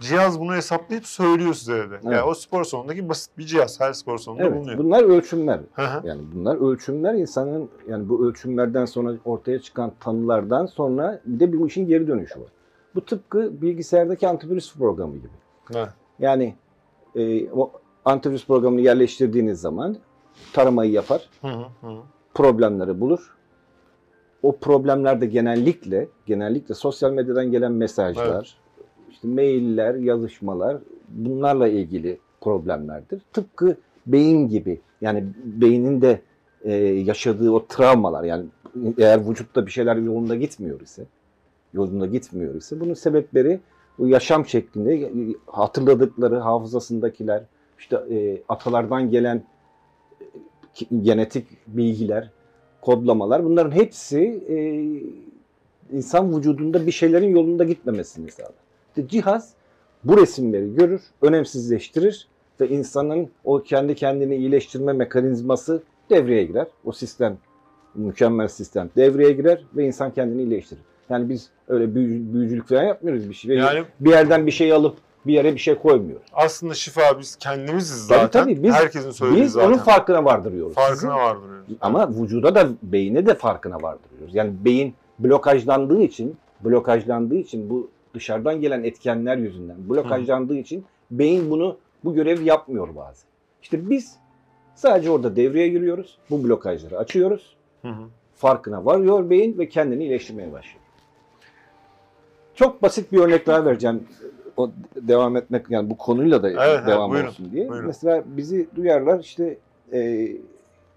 cihaz 0.00 0.40
bunu 0.40 0.54
hesaplayıp 0.54 1.06
söylüyor 1.06 1.54
size 1.54 1.72
dedi. 1.76 1.94
Yani 2.02 2.14
Evet. 2.14 2.24
o 2.26 2.34
spor 2.34 2.64
salonundaki 2.64 3.08
basit 3.08 3.38
bir 3.38 3.44
cihaz. 3.44 3.80
Her 3.80 3.92
spor 3.92 4.18
salonunda 4.18 4.44
Evet, 4.44 4.56
bulunuyor. 4.56 4.78
bunlar 4.78 5.02
ölçümler. 5.02 5.60
Hı 5.72 5.82
hı. 5.82 6.06
Yani 6.08 6.20
bunlar 6.34 6.70
ölçümler 6.72 7.14
insanın 7.14 7.70
yani 7.88 8.08
bu 8.08 8.26
ölçümlerden 8.26 8.84
sonra 8.84 9.12
ortaya 9.24 9.58
çıkan 9.58 9.92
tanılardan 10.00 10.66
sonra 10.66 11.20
bir 11.24 11.40
de 11.40 11.58
bu 11.60 11.66
işin 11.66 11.86
geri 11.86 12.06
dönüşü 12.06 12.40
var. 12.40 12.48
Bu 12.94 13.04
tıpkı 13.04 13.62
bilgisayardaki 13.62 14.28
antivirüs 14.28 14.74
programı 14.78 15.16
gibi. 15.16 15.28
Evet. 15.74 15.88
Yani 16.18 16.54
e, 17.14 17.50
o 17.50 17.70
antivirüs 18.04 18.46
programını 18.46 18.80
yerleştirdiğiniz 18.80 19.60
zaman 19.60 19.96
taramayı 20.52 20.90
yapar, 20.92 21.28
Hı 21.40 21.48
hı 21.48 21.66
hı. 21.88 21.96
Problemleri 22.34 23.00
bulur. 23.00 23.34
O 24.42 24.56
problemlerde 24.56 25.26
genellikle 25.26 26.08
genellikle 26.26 26.74
sosyal 26.74 27.12
medyadan 27.12 27.50
gelen 27.50 27.72
mesajlar, 27.72 28.56
işte 29.10 29.28
mailler, 29.28 29.94
yazışmalar 29.94 30.76
bunlarla 31.08 31.68
ilgili 31.68 32.18
problemlerdir. 32.40 33.22
Tıpkı 33.32 33.76
beyin 34.06 34.48
gibi 34.48 34.80
yani 35.00 35.24
beynin 35.44 36.00
de 36.02 36.20
e, 36.62 36.74
yaşadığı 36.84 37.50
o 37.50 37.66
travmalar 37.66 38.24
yani 38.24 38.44
eğer 38.98 39.28
vücutta 39.28 39.66
bir 39.66 39.70
şeyler 39.70 39.96
yolunda 39.96 40.36
gitmiyor 40.36 40.80
ise 40.80 41.06
yolunda 41.72 42.06
gitmiyor 42.06 42.54
ise 42.54 42.80
bunun 42.80 42.94
sebepleri 42.94 43.60
bu 43.98 44.08
yaşam 44.08 44.46
şeklinde 44.46 44.94
e, 44.94 45.10
hatırladıkları 45.46 46.38
hafızasındakiler 46.38 47.42
işte 47.78 47.96
e, 48.10 48.42
atalardan 48.48 49.10
gelen 49.10 49.42
genetik 51.02 51.46
bilgiler, 51.66 52.30
kodlamalar 52.80 53.44
bunların 53.44 53.70
hepsi 53.70 54.42
e, 54.48 54.56
insan 55.96 56.36
vücudunda 56.36 56.86
bir 56.86 56.92
şeylerin 56.92 57.28
yolunda 57.28 57.64
gitmemesini 57.64 58.30
sağlar. 58.30 58.52
İşte 58.88 59.08
cihaz 59.08 59.52
bu 60.04 60.16
resimleri 60.16 60.74
görür, 60.74 61.00
önemsizleştirir 61.22 62.28
ve 62.60 62.68
insanın 62.68 63.28
o 63.44 63.62
kendi 63.62 63.94
kendini 63.94 64.36
iyileştirme 64.36 64.92
mekanizması 64.92 65.82
devreye 66.10 66.44
girer. 66.44 66.66
O 66.84 66.92
sistem, 66.92 67.38
mükemmel 67.94 68.48
sistem 68.48 68.90
devreye 68.96 69.32
girer 69.32 69.64
ve 69.76 69.86
insan 69.86 70.12
kendini 70.12 70.42
iyileştirir. 70.42 70.82
Yani 71.10 71.28
biz 71.28 71.50
öyle 71.68 71.94
büyü- 71.94 72.32
büyücülük 72.34 72.68
falan 72.68 72.82
yapmıyoruz 72.82 73.28
bir 73.28 73.34
şey. 73.34 73.56
Yani 73.56 73.84
bir 74.00 74.10
yerden 74.10 74.46
bir 74.46 74.50
şey 74.50 74.72
alıp 74.72 74.96
bir 75.26 75.32
yere 75.32 75.54
bir 75.54 75.58
şey 75.58 75.74
koymuyoruz. 75.74 76.26
aslında 76.32 76.74
şifa 76.74 77.18
biz 77.18 77.36
kendimiziz 77.36 78.08
Tabii, 78.08 78.18
zaten. 78.20 78.42
tabii, 78.42 78.62
biz- 78.62 78.72
Herkesin 78.74 79.10
söylediği 79.10 79.44
Biz 79.44 79.52
zaten. 79.52 79.68
onun 79.68 79.78
farkına 79.78 80.24
vardırıyoruz. 80.24 80.74
farkına 80.74 81.16
vardırıyoruz. 81.16 81.66
Ama 81.80 82.10
vücuda 82.10 82.54
da 82.54 82.68
beyne 82.82 83.26
de 83.26 83.34
farkına 83.34 83.82
vardırıyoruz. 83.82 84.34
Yani 84.34 84.52
beyin 84.64 84.94
blokajlandığı 85.18 86.02
için, 86.02 86.36
blokajlandığı 86.60 87.36
için 87.36 87.70
bu 87.70 87.90
dışarıdan 88.14 88.60
gelen 88.60 88.82
etkenler 88.84 89.36
yüzünden 89.36 89.76
blokajlandığı 89.88 90.56
için 90.56 90.84
beyin 91.10 91.50
bunu 91.50 91.76
bu 92.04 92.14
görevi 92.14 92.44
yapmıyor 92.44 92.88
bazen. 92.96 93.24
İşte 93.62 93.90
biz 93.90 94.16
sadece 94.74 95.10
orada 95.10 95.36
devreye 95.36 95.68
giriyoruz. 95.68 96.18
Bu 96.30 96.44
blokajları 96.44 96.98
açıyoruz. 96.98 97.56
Hı 97.82 97.88
hı. 97.88 98.02
Farkına 98.36 98.84
varıyor 98.84 99.30
beyin 99.30 99.58
ve 99.58 99.68
kendini 99.68 100.02
iyileştirmeye 100.04 100.52
başlıyor. 100.52 100.78
Çok 102.54 102.82
basit 102.82 103.12
bir 103.12 103.18
örnek 103.18 103.46
daha 103.46 103.64
vereceğim. 103.64 104.02
O 104.56 104.70
devam 104.96 105.36
etmek 105.36 105.70
yani 105.70 105.90
bu 105.90 105.96
konuyla 105.96 106.42
da 106.42 106.50
Evet, 106.50 106.60
evet, 106.62 106.86
devam 106.86 107.10
buyurun, 107.10 107.28
olsun 107.28 107.52
diye. 107.52 107.68
buyurun. 107.68 107.86
Mesela 107.86 108.24
bizi 108.26 108.68
duyarlar 108.76 109.20
işte 109.20 109.58
e, 109.92 110.28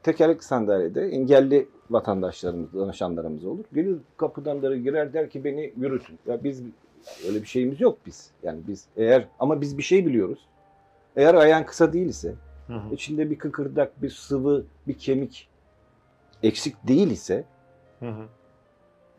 tekerlekli 0.04 0.44
sandalyede 0.46 1.02
engelli 1.02 1.68
vatandaşlarımız, 1.90 2.74
danışanlarımız 2.74 3.46
olur. 3.46 3.66
Gelir 3.74 3.98
kapıdan 4.18 4.62
da 4.62 4.76
girer 4.76 5.14
der 5.14 5.30
ki 5.30 5.44
beni 5.44 5.74
yürütün. 5.78 6.20
Ya 6.28 6.44
biz 6.44 6.64
öyle 7.28 7.42
bir 7.42 7.48
şeyimiz 7.48 7.82
yok 7.82 7.98
biz. 8.06 8.32
Yani 8.44 8.60
biz 8.68 8.86
eğer 8.98 9.28
ama 9.40 9.62
biz 9.62 9.78
bir 9.78 9.84
şey 9.84 10.06
biliyoruz. 10.06 10.40
Eğer 11.16 11.36
ayağın 11.36 11.64
kısa 11.64 11.94
değilse, 11.94 12.34
Hı 12.68 12.74
hı. 12.74 12.94
içinde 12.94 13.30
bir 13.30 13.38
kıkırdak, 13.38 14.02
bir 14.02 14.10
sıvı, 14.10 14.64
bir 14.88 14.94
kemik 14.94 15.48
eksik 16.44 16.88
değil 16.88 17.12
ise 17.12 17.44
Hı 18.00 18.10
hı. 18.10 18.24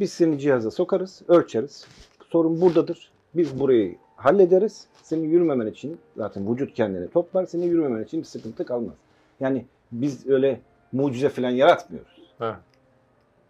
biz 0.01 0.13
seni 0.13 0.39
cihaza 0.39 0.71
sokarız, 0.71 1.23
ölçeriz. 1.29 1.87
Sorun 2.31 2.61
buradadır. 2.61 3.13
Biz 3.35 3.61
burayı 3.61 3.97
hallederiz. 4.19 4.87
Senin 5.03 5.29
yürümemen 5.29 5.67
için 5.67 5.99
zaten 6.17 6.53
vücut 6.53 6.75
kendini 6.75 7.11
toplar. 7.11 7.47
Senin 7.47 7.67
yürümemen 7.67 8.05
için 8.05 8.21
bir 8.21 8.25
sıkıntı 8.25 8.67
kalmaz. 8.67 8.95
Yani 9.41 9.65
biz 9.93 10.27
öyle 10.27 10.61
mucize 10.93 11.29
falan 11.29 11.51
yaratmıyoruz. 11.51 12.23
Evet. 12.41 12.57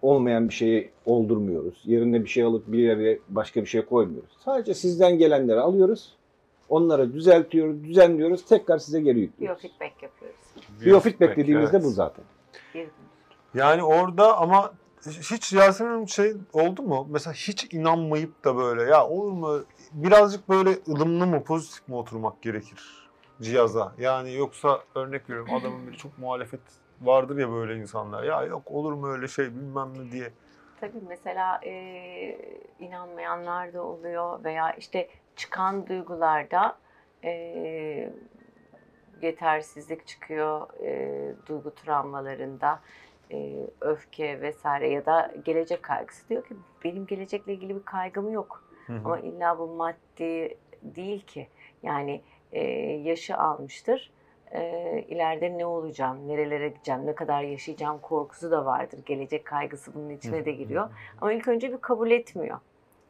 Olmayan 0.03 0.49
bir 0.49 0.55
şeyi 0.55 0.91
oldurmuyoruz. 1.07 1.83
Yerine 1.85 2.25
bir 2.25 2.29
şey 2.29 2.43
alıp 2.43 2.73
bir 2.73 2.79
yere 2.79 3.19
başka 3.29 3.61
bir 3.61 3.67
şey 3.67 3.83
koymuyoruz. 3.83 4.31
Sadece 4.45 4.75
sizden 4.75 5.19
gelenleri 5.19 5.61
alıyoruz. 5.61 6.17
Onları 6.69 7.13
düzeltiyoruz, 7.13 7.85
düzenliyoruz. 7.85 8.45
Tekrar 8.45 8.79
size 8.79 9.01
geri 9.01 9.21
yüklüyoruz. 9.21 9.63
Biofeedback 9.63 10.03
yapıyoruz. 10.03 10.37
Biofeedback 10.85 11.37
dediğimizde 11.37 11.77
evet. 11.77 11.87
bu 11.87 11.91
zaten. 11.91 12.25
Yani 13.55 13.83
orada 13.83 14.39
ama 14.39 14.73
hiç 15.07 15.53
Yasemin 15.53 16.07
şey 16.07 16.33
oldu 16.53 16.83
mu? 16.83 17.09
Mesela 17.11 17.35
hiç 17.35 17.75
inanmayıp 17.75 18.45
da 18.45 18.57
böyle 18.57 18.83
ya 18.83 19.09
olur 19.09 19.33
mu? 19.33 19.61
Birazcık 19.93 20.49
böyle 20.49 20.71
ılımlı 20.89 21.27
mı 21.27 21.45
pozitif 21.45 21.89
mi 21.89 21.95
oturmak 21.95 22.43
gerekir 22.43 23.09
cihaza? 23.41 23.93
Yani 23.99 24.35
yoksa 24.35 24.83
örnek 24.95 25.31
veriyorum 25.31 25.55
adamın 25.55 25.87
bir 25.87 25.97
çok 25.97 26.19
muhalefet 26.19 26.61
vardır 27.01 27.39
ya 27.39 27.51
böyle 27.51 27.77
insanlar. 27.77 28.23
Ya 28.23 28.43
yok 28.43 28.71
olur 28.71 28.93
mu 28.93 29.09
öyle 29.09 29.29
şey 29.29 29.47
bilmem 29.47 29.93
ne 29.99 30.13
diye. 30.13 30.33
Tabii 30.81 31.01
mesela 31.09 31.61
e, 31.65 31.73
inanmayanlar 32.79 33.73
da 33.73 33.83
oluyor 33.83 34.45
veya 34.45 34.73
işte 34.73 35.09
çıkan 35.37 35.87
duygularda 35.87 36.79
e, 37.25 38.13
yetersizlik 39.23 40.07
çıkıyor 40.07 40.67
e, 40.83 41.35
duygu 41.47 41.75
travmalarında 41.75 42.81
e, 43.33 43.67
öfke 43.81 44.41
vesaire 44.41 44.89
ya 44.89 45.07
da 45.07 45.35
gelecek 45.45 45.83
kaygısı 45.83 46.29
diyor 46.29 46.45
ki 46.45 46.57
benim 46.85 47.07
gelecekle 47.07 47.53
ilgili 47.53 47.77
bir 47.77 47.85
kaygım 47.85 48.33
yok 48.33 48.68
Hı 48.89 48.93
hı. 48.93 49.01
ama 49.05 49.19
illa 49.19 49.59
bu 49.59 49.67
maddi 49.67 50.57
değil 50.83 51.27
ki 51.27 51.49
yani 51.83 52.23
e, 52.53 52.63
yaşı 52.93 53.37
almıştır 53.37 54.11
e, 54.53 55.05
ileride 55.09 55.59
ne 55.59 55.67
olacağım 55.67 56.29
nerelere 56.29 56.69
gideceğim 56.69 57.07
ne 57.07 57.15
kadar 57.15 57.43
yaşayacağım 57.43 57.99
korkusu 57.99 58.51
da 58.51 58.65
vardır 58.65 58.99
gelecek 59.07 59.45
kaygısı 59.45 59.95
bunun 59.95 60.11
içine 60.11 60.45
de 60.45 60.53
giriyor 60.53 60.89
ama 61.21 61.33
ilk 61.33 61.49
önce 61.49 61.73
bir 61.73 61.79
kabul 61.79 62.11
etmiyor. 62.11 62.59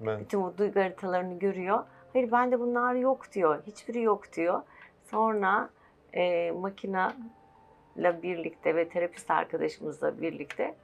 Ben, 0.00 0.20
Bütün 0.20 0.42
bu 0.42 0.58
duygu 0.58 0.80
haritalarını 0.80 1.38
görüyor. 1.38 1.85
Hayır 2.12 2.32
bende 2.32 2.61
bunlar 2.61 2.94
yok 2.94 3.32
diyor. 3.32 3.62
Hiçbiri 3.66 4.02
yok 4.02 4.32
diyor. 4.32 4.62
Sonra 5.04 5.70
e, 6.12 6.50
makineyle 6.50 8.23
birlikte 8.23 8.76
ve 8.76 8.88
terapist 8.88 9.30
arkadaşımızla 9.30 10.20
birlikte 10.20 10.75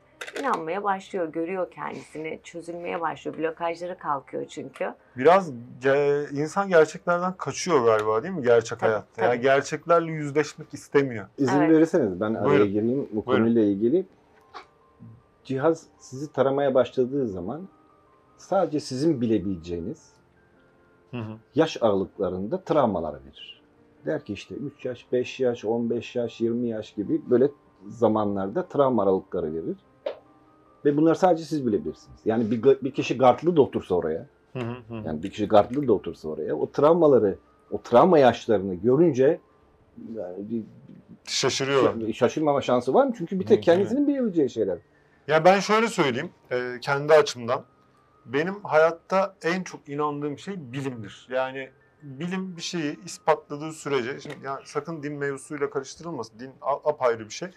inanmaya 0.40 0.84
başlıyor. 0.84 1.28
Görüyor 1.32 1.70
kendisini. 1.70 2.40
Çözülmeye 2.44 3.00
başlıyor. 3.00 3.38
Blokajları 3.38 3.98
kalkıyor 3.98 4.44
çünkü. 4.46 4.94
biraz 5.16 5.52
ge- 5.82 6.34
insan 6.42 6.68
gerçeklerden 6.68 7.32
kaçıyor 7.32 7.84
galiba 7.84 8.22
değil 8.22 8.34
mi 8.34 8.42
gerçek 8.42 8.78
Tabii, 8.78 8.90
hayatta? 8.90 9.22
Yani 9.22 9.30
tabii. 9.34 9.42
gerçeklerle 9.42 10.12
yüzleşmek 10.12 10.74
istemiyor. 10.74 11.26
İzin 11.38 11.58
Evet. 11.60 11.70
verirseniz 11.70 12.20
ben 12.20 12.34
araya 12.34 12.44
Buyurun. 12.50 12.68
gireyim 12.68 13.08
bu 13.12 13.26
Buyurun. 13.26 13.42
konuyla 13.42 13.62
ilgili. 13.62 14.06
Cihaz 15.44 15.86
sizi 15.98 16.32
taramaya 16.32 16.74
başladığı 16.74 17.28
zaman 17.28 17.68
sadece 18.36 18.80
sizin 18.80 19.20
bilebileceğiniz 19.20 20.12
Hı 21.10 21.16
hı. 21.16 21.36
yaş 21.54 21.76
aralıklarında 21.82 22.60
travmalar 22.64 23.14
verir. 23.14 23.62
Der 24.06 24.24
ki 24.24 24.32
işte 24.32 24.54
3 24.54 24.84
yaş, 24.84 25.06
5 25.12 25.40
yaş, 25.40 25.64
15 25.64 26.16
yaş, 26.16 26.40
20 26.40 26.68
yaş 26.68 26.92
gibi 26.94 27.22
böyle 27.30 27.50
zamanlarda 27.88 28.68
travma 28.68 29.02
aralıkları 29.02 29.54
verir. 29.54 29.76
Ve 30.84 30.96
bunları 30.96 31.16
sadece 31.16 31.44
siz 31.44 31.66
bilebilirsiniz. 31.66 32.20
Yani 32.24 32.50
bir, 32.50 32.62
bir 32.62 32.90
kişi 32.90 33.18
gardlı 33.18 33.56
da 33.56 33.62
otursa 33.62 33.94
oraya, 33.94 34.26
Hı 34.52 34.58
hı 34.58 34.76
hı. 34.88 34.94
yani 35.06 35.22
bir 35.22 35.30
kişi 35.30 35.48
gardlı 35.48 35.88
da 35.88 35.92
otursa 35.92 36.28
oraya, 36.28 36.54
o 36.54 36.70
travmaları, 36.70 37.38
o 37.70 37.82
travma 37.82 38.18
yaşlarını 38.18 38.74
görünce 38.74 39.40
yani 40.16 40.50
bir, 40.50 40.62
Şaşırıyorlar. 41.26 42.12
şaşırmama 42.12 42.60
şansı 42.60 42.94
var 42.94 43.06
mı? 43.06 43.12
Çünkü 43.18 43.40
bir 43.40 43.46
tek 43.46 43.62
kendisinin 43.62 44.08
bilebileceği 44.08 44.50
şeyler. 44.50 44.78
Ya 45.28 45.44
ben 45.44 45.60
şöyle 45.60 45.88
söyleyeyim, 45.88 46.30
e, 46.50 46.78
kendi 46.80 47.12
açımdan. 47.12 47.62
Benim 48.26 48.64
hayatta 48.64 49.34
en 49.42 49.62
çok 49.62 49.88
inandığım 49.88 50.38
şey 50.38 50.54
bilimdir. 50.72 51.28
Yani 51.30 51.70
bilim 52.02 52.56
bir 52.56 52.62
şeyi 52.62 53.04
ispatladığı 53.04 53.72
sürece, 53.72 54.20
şimdi 54.20 54.36
yani 54.44 54.60
sakın 54.64 55.02
din 55.02 55.12
mevzusuyla 55.12 55.70
karıştırılmasın. 55.70 56.38
Din 56.38 56.50
apayrı 56.84 57.24
bir 57.24 57.34
şey. 57.34 57.48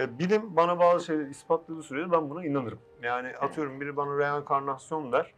Ya 0.00 0.18
bilim 0.18 0.56
bana 0.56 0.78
bazı 0.78 1.04
şeyleri 1.04 1.30
ispatladığı 1.30 1.82
sürece 1.82 2.12
ben 2.12 2.30
buna 2.30 2.44
inanırım. 2.44 2.78
Yani 3.02 3.36
atıyorum 3.36 3.80
biri 3.80 3.96
bana 3.96 4.18
reenkarnasyon 4.18 5.12
der. 5.12 5.34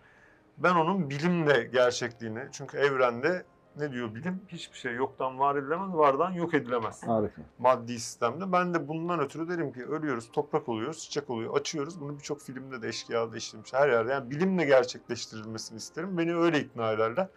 Ben 0.59 0.75
onun 0.75 1.11
bilimle 1.11 1.62
gerçekliğini 1.62 2.40
çünkü 2.52 2.76
evrende 2.78 3.45
ne 3.76 3.92
diyor 3.92 4.14
bilim? 4.14 4.40
Hiçbir 4.49 4.78
şey 4.78 4.95
yoktan 4.95 5.38
var 5.38 5.57
edilemez, 5.57 5.95
vardan 5.95 6.31
yok 6.31 6.54
edilemez. 6.54 7.02
Harika. 7.07 7.42
Maddi 7.59 7.92
sistemde. 7.92 8.52
Ben 8.52 8.75
de 8.75 8.88
bundan 8.88 9.21
ötürü 9.21 9.49
derim 9.49 9.73
ki 9.73 9.87
ölüyoruz, 9.87 10.31
toprak 10.33 10.69
oluyoruz, 10.69 10.99
çiçek 10.99 11.31
oluyor, 11.31 11.57
açıyoruz. 11.57 12.00
Bunu 12.00 12.16
birçok 12.19 12.40
filmde 12.40 12.83
de 12.83 12.88
eşkıyada 12.88 13.37
işlemiş 13.37 13.73
her 13.73 13.88
yerde. 13.88 14.12
Yani 14.12 14.31
bilimle 14.31 14.64
gerçekleştirilmesini 14.64 15.76
isterim. 15.78 16.19
Beni 16.19 16.37
öyle 16.37 16.61
ikna 16.61 16.92
ederler. 16.92 17.28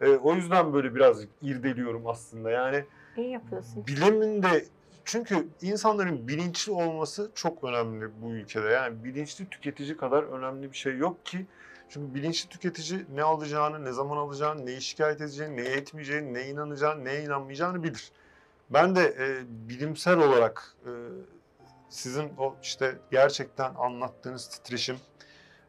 Ee, 0.00 0.08
o 0.16 0.34
yüzden 0.34 0.72
böyle 0.72 0.94
birazcık 0.94 1.30
irdeliyorum 1.42 2.06
aslında. 2.06 2.50
Yani 2.50 2.84
İyi 3.16 3.30
yapıyorsun. 3.30 3.86
bilimin 3.86 4.42
de 4.42 4.64
çünkü 5.04 5.48
insanların 5.62 6.28
bilinçli 6.28 6.72
olması 6.72 7.30
çok 7.34 7.64
önemli 7.64 8.22
bu 8.22 8.30
ülkede. 8.30 8.68
Yani 8.68 9.04
bilinçli 9.04 9.48
tüketici 9.50 9.96
kadar 9.96 10.22
önemli 10.22 10.72
bir 10.72 10.76
şey 10.76 10.96
yok 10.96 11.26
ki. 11.26 11.46
Çünkü 11.88 12.14
bilinçli 12.14 12.48
tüketici 12.48 13.06
ne 13.14 13.22
alacağını, 13.22 13.84
ne 13.84 13.92
zaman 13.92 14.16
alacağını, 14.16 14.66
neyi 14.66 14.82
şikayet 14.82 15.20
edeceğini, 15.20 15.56
neyi 15.56 15.68
etmeyeceğini, 15.68 16.34
neye 16.34 16.48
inanacağını, 16.48 17.04
neye 17.04 17.24
inanmayacağını 17.24 17.82
bilir. 17.82 18.12
Ben 18.70 18.96
de 18.96 19.02
e, 19.18 19.44
bilimsel 19.68 20.18
olarak 20.18 20.74
e, 20.86 20.90
sizin 21.88 22.32
o 22.38 22.56
işte 22.62 22.98
gerçekten 23.10 23.74
anlattığınız 23.74 24.48
titreşim, 24.48 24.96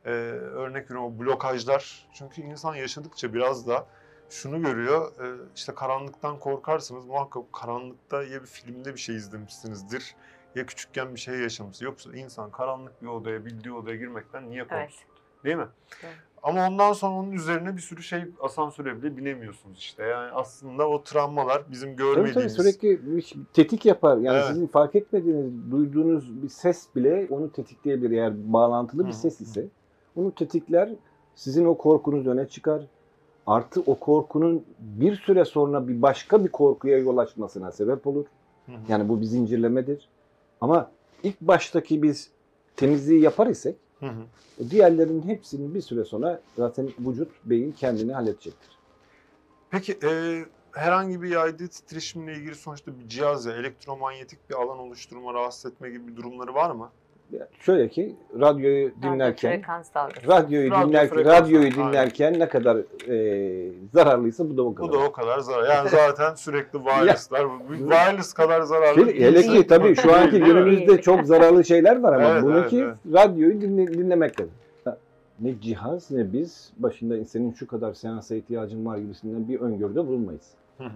e, 0.05 0.09
örnek 0.09 0.91
veriyorum 0.91 1.15
o 1.15 1.19
blokajlar. 1.19 2.07
Çünkü 2.13 2.41
insan 2.41 2.75
yaşadıkça 2.75 3.33
biraz 3.33 3.67
da 3.67 3.87
şunu 4.29 4.61
görüyor. 4.61 5.11
e, 5.11 5.25
işte 5.55 5.75
karanlıktan 5.75 6.39
korkarsınız. 6.39 7.05
Muhakkak 7.05 7.53
karanlıkta 7.53 8.23
ya 8.23 8.41
bir 8.41 8.47
filmde 8.47 8.93
bir 8.93 8.99
şey 8.99 9.15
izlemişsinizdir 9.15 10.15
ya 10.55 10.65
küçükken 10.65 11.15
bir 11.15 11.19
şey 11.19 11.35
yaşamışsınız. 11.39 11.81
Yoksa 11.81 12.13
insan 12.17 12.51
karanlık 12.51 13.01
bir 13.01 13.07
odaya, 13.07 13.45
bildiği 13.45 13.73
odaya 13.73 13.95
girmekten 13.95 14.49
niye 14.49 14.61
korksun? 14.67 14.77
Evet. 14.79 15.43
Değil 15.43 15.55
mi? 15.55 15.67
Evet. 16.03 16.13
Ama 16.43 16.67
ondan 16.67 16.93
sonra 16.93 17.13
onun 17.15 17.31
üzerine 17.31 17.75
bir 17.75 17.81
sürü 17.81 18.03
şey 18.03 18.23
asansöre 18.41 19.01
bile 19.03 19.17
binemiyorsunuz 19.17 19.77
işte. 19.79 20.03
Yani 20.03 20.31
aslında 20.31 20.89
o 20.89 21.03
travmalar 21.03 21.63
bizim 21.71 21.89
Tabii 21.95 22.05
tabii 22.05 22.15
görmediğimiz. 22.15 22.53
sürekli 22.53 23.15
bir 23.15 23.33
tetik 23.53 23.85
yapar. 23.85 24.17
Yani 24.17 24.37
Evet. 24.37 24.47
sizin 24.47 24.67
fark 24.67 24.95
etmediğiniz, 24.95 25.71
duyduğunuz 25.71 26.43
bir 26.43 26.49
ses 26.49 26.87
bile 26.95 27.27
onu 27.29 27.51
tetikleyebilir. 27.51 28.17
Eğer 28.17 28.53
bağlantılı 28.53 29.01
bir 29.01 29.11
Hı 29.11 29.13
hı. 29.13 29.19
ses 29.19 29.41
ise 29.41 29.65
onu 30.15 30.35
tetikler, 30.35 30.89
sizin 31.35 31.65
o 31.65 31.77
korkunuz 31.77 32.27
öne 32.27 32.47
çıkar. 32.47 32.81
Artı 33.47 33.81
o 33.85 33.99
korkunun 33.99 34.65
bir 34.79 35.15
süre 35.15 35.45
sonra 35.45 35.87
bir 35.87 36.01
başka 36.01 36.43
bir 36.43 36.49
korkuya 36.49 36.97
yol 36.97 37.17
açmasına 37.17 37.71
sebep 37.71 38.07
olur. 38.07 38.25
Hı 38.65 38.71
hı. 38.71 38.75
Yani 38.87 39.09
bu 39.09 39.21
bir 39.21 39.25
zincirlemedir. 39.25 40.09
Ama 40.61 40.91
ilk 41.23 41.41
baştaki 41.41 42.03
biz 42.03 42.29
temizliği 42.75 43.21
yapar 43.21 43.47
isek 43.47 43.75
Hı 43.99 44.05
hı. 44.05 44.69
diğerlerinin 44.69 45.21
hepsinin 45.21 45.75
bir 45.75 45.81
süre 45.81 46.05
sonra 46.05 46.41
zaten 46.57 46.89
vücut, 46.99 47.31
beyin 47.45 47.71
kendini 47.71 48.13
halledecektir. 48.13 48.69
Peki 49.71 49.97
e, 50.03 50.45
herhangi 50.71 51.21
bir 51.21 51.29
yaydığı 51.29 51.67
titreşimle 51.67 52.33
ilgili 52.33 52.55
sonuçta 52.55 52.99
bir 52.99 53.09
cihaz 53.09 53.45
ya 53.45 53.53
elektromanyetik 53.53 54.49
bir 54.49 54.55
alan 54.55 54.79
oluşturma, 54.79 55.33
rahatsız 55.33 55.71
etme 55.71 55.89
gibi 55.89 56.07
bir 56.07 56.15
durumları 56.15 56.53
var 56.53 56.71
mı? 56.71 56.91
Ya 57.31 57.47
Şöyle 57.59 57.89
ki 57.89 58.15
radyoyu 58.39 58.91
dinlerken 59.01 59.61
radyoyu 60.27 60.71
Radyo 60.71 60.87
dinlerken 60.87 61.25
radyoyu 61.25 61.63
aynen. 61.63 61.71
dinlerken 61.89 62.39
ne 62.39 62.49
kadar 62.49 62.77
e, 63.09 63.71
zararlıysa 63.93 64.49
bu 64.49 64.57
da 64.57 64.63
o 64.63 64.75
kadar. 64.75 64.89
Bu 64.89 64.93
da 64.93 64.97
o 64.97 65.11
kadar 65.11 65.39
zarar. 65.39 65.69
Yani 65.75 65.89
zaten 65.89 66.35
sürekli 66.35 66.79
wireless'lar, 66.79 67.47
wireless 67.69 68.33
kadar 68.33 68.61
zararlı. 68.61 69.05
Şey, 69.05 69.13
bir 69.13 69.21
hele 69.21 69.41
ki 69.41 69.67
tabii 69.67 69.95
şu 69.95 70.15
anki 70.15 70.39
günümüzde 70.39 71.01
çok 71.01 71.25
zararlı 71.25 71.65
şeyler 71.65 71.99
var 71.99 72.13
ama 72.13 72.29
Evet, 72.29 72.43
bunu 72.43 72.59
evet, 72.59 72.69
ki 72.69 72.79
evet. 72.79 72.95
radyoyu 73.13 73.61
dinle, 73.61 73.87
dinlemek 73.87 74.39
lazım. 74.41 74.53
Ha, 74.85 74.97
Ne 75.39 75.61
cihaz 75.61 76.11
ne 76.11 76.33
biz 76.33 76.71
başında 76.77 77.25
senin 77.25 77.53
şu 77.53 77.67
kadar 77.67 77.93
seansa 77.93 78.35
ihtiyacın 78.35 78.85
var 78.85 78.97
gibisinden 78.97 79.47
bir 79.47 79.59
öngörüde 79.59 80.07
bulunmayız. 80.07 80.51
Hı 80.77 80.83
hı. 80.83 80.89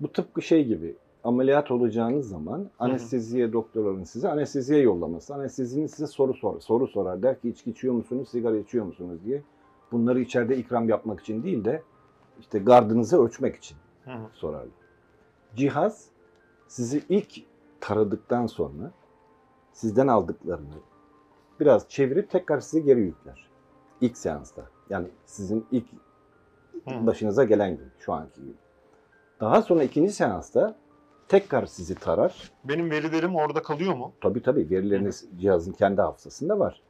Bu 0.00 0.12
tıpkı 0.12 0.42
şey 0.42 0.64
gibi 0.64 0.94
ameliyat 1.24 1.70
olacağınız 1.70 2.28
zaman 2.28 2.70
anesteziye 2.78 3.52
doktorların 3.52 4.04
size 4.04 4.28
anesteziye 4.28 4.80
yollaması. 4.80 5.34
Anestezinin 5.34 5.86
size 5.86 6.06
soru 6.06 6.34
sor, 6.34 6.60
soru 6.60 6.86
sorar. 6.86 7.22
Der 7.22 7.40
ki 7.40 7.48
içki 7.48 7.70
içiyor 7.70 7.94
musunuz, 7.94 8.28
sigara 8.28 8.56
içiyor 8.56 8.84
musunuz 8.84 9.18
diye. 9.24 9.42
Bunları 9.92 10.20
içeride 10.20 10.56
ikram 10.56 10.88
yapmak 10.88 11.20
için 11.20 11.42
değil 11.42 11.64
de 11.64 11.82
işte 12.40 12.58
gardınızı 12.58 13.22
ölçmek 13.22 13.56
için 13.56 13.76
Hı 14.04 14.10
hı. 14.10 14.26
sorarlar. 14.32 14.68
Cihaz 15.56 16.06
sizi 16.68 17.02
ilk 17.08 17.42
taradıktan 17.80 18.46
sonra 18.46 18.90
sizden 19.72 20.06
aldıklarını 20.06 20.74
biraz 21.60 21.88
çevirip 21.88 22.30
tekrar 22.30 22.60
size 22.60 22.80
geri 22.80 23.00
yükler. 23.00 23.48
İlk 24.00 24.18
seansta. 24.18 24.62
Yani 24.90 25.08
sizin 25.26 25.66
ilk 25.70 25.86
başınıza 26.86 27.44
gelen 27.44 27.76
gün 27.76 27.88
şu 27.98 28.12
anki 28.12 28.40
gün. 28.40 28.56
Daha 29.40 29.62
sonra 29.62 29.82
ikinci 29.82 30.12
seansta 30.12 30.76
tekrar 31.28 31.66
sizi 31.66 31.94
tarar. 31.94 32.50
Benim 32.64 32.90
verilerim 32.90 33.36
orada 33.36 33.62
kalıyor 33.62 33.94
mu? 33.94 34.12
Tabii 34.20 34.42
tabii 34.42 34.70
verileriniz 34.70 35.28
cihazın 35.40 35.72
kendi 35.72 36.00
hafızasında 36.00 36.58
var. 36.58 36.82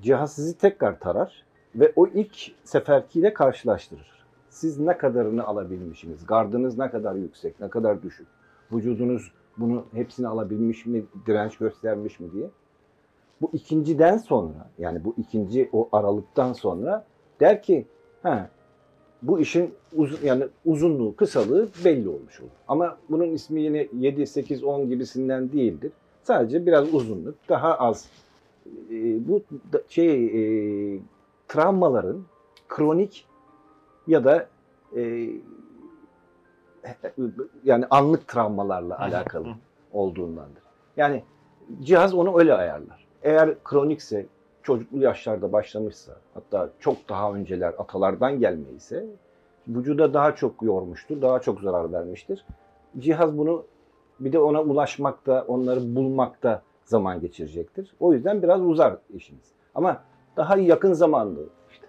Cihaz 0.00 0.34
sizi 0.34 0.58
tekrar 0.58 1.00
tarar 1.00 1.44
ve 1.74 1.92
o 1.96 2.06
ilk 2.06 2.52
seferkiyle 2.64 3.34
karşılaştırır. 3.34 4.24
Siz 4.48 4.78
ne 4.78 4.98
kadarını 4.98 5.46
alabilmişsiniz? 5.46 6.26
Gardınız 6.26 6.78
ne 6.78 6.90
kadar 6.90 7.14
yüksek, 7.14 7.60
ne 7.60 7.68
kadar 7.68 8.02
düşük? 8.02 8.26
Vücudunuz 8.72 9.32
bunu 9.56 9.84
hepsini 9.92 10.28
alabilmiş 10.28 10.86
mi, 10.86 11.04
direnç 11.26 11.58
göstermiş 11.58 12.20
mi 12.20 12.32
diye. 12.32 12.50
Bu 13.40 13.50
ikinciden 13.52 14.16
sonra 14.16 14.70
yani 14.78 15.04
bu 15.04 15.14
ikinci 15.18 15.70
o 15.72 15.88
aralıktan 15.92 16.52
sonra 16.52 17.04
der 17.40 17.62
ki 17.62 17.86
ha 18.22 18.50
bu 19.28 19.40
işin 19.40 19.74
uz 19.96 20.22
yani 20.24 20.44
uzunluğu, 20.64 21.16
kısalığı 21.16 21.68
belli 21.84 22.08
olmuş 22.08 22.40
olur. 22.40 22.50
Ama 22.68 22.96
bunun 23.10 23.24
ismi 23.30 23.62
yine 23.62 23.88
7, 23.98 24.26
8, 24.26 24.64
10 24.64 24.88
gibisinden 24.88 25.52
değildir. 25.52 25.92
Sadece 26.22 26.66
biraz 26.66 26.94
uzunluk, 26.94 27.34
daha 27.48 27.74
az. 27.78 28.08
e, 28.90 29.28
bu 29.28 29.42
da- 29.72 29.82
şey 29.88 30.24
e, 30.26 30.98
travmaların 31.48 32.22
kronik 32.68 33.26
ya 34.06 34.24
da 34.24 34.46
e, 34.96 35.28
yani 37.64 37.84
anlık 37.90 38.28
travmalarla 38.28 38.98
alakalı 39.00 39.46
olduğundandır. 39.92 40.62
Yani 40.96 41.22
cihaz 41.82 42.14
onu 42.14 42.38
öyle 42.38 42.54
ayarlar. 42.54 43.06
Eğer 43.22 43.54
kronikse, 43.64 44.26
çocuklu 44.64 45.02
yaşlarda 45.02 45.52
başlamışsa, 45.52 46.12
hatta 46.34 46.70
çok 46.80 47.08
daha 47.08 47.32
önceler 47.32 47.74
atalardan 47.78 48.38
gelmeyse, 48.38 49.06
vücuda 49.68 50.14
daha 50.14 50.34
çok 50.34 50.62
yormuştur, 50.62 51.22
daha 51.22 51.40
çok 51.40 51.60
zarar 51.60 51.92
vermiştir. 51.92 52.46
Cihaz 52.98 53.38
bunu 53.38 53.64
bir 54.20 54.32
de 54.32 54.38
ona 54.38 54.62
ulaşmakta, 54.62 55.44
onları 55.48 55.96
bulmakta 55.96 56.62
zaman 56.84 57.20
geçirecektir. 57.20 57.94
O 58.00 58.12
yüzden 58.12 58.42
biraz 58.42 58.60
uzar 58.60 58.96
işiniz. 59.14 59.52
Ama 59.74 60.02
daha 60.36 60.56
yakın 60.56 60.92
zamanlı 60.92 61.40
işte 61.70 61.86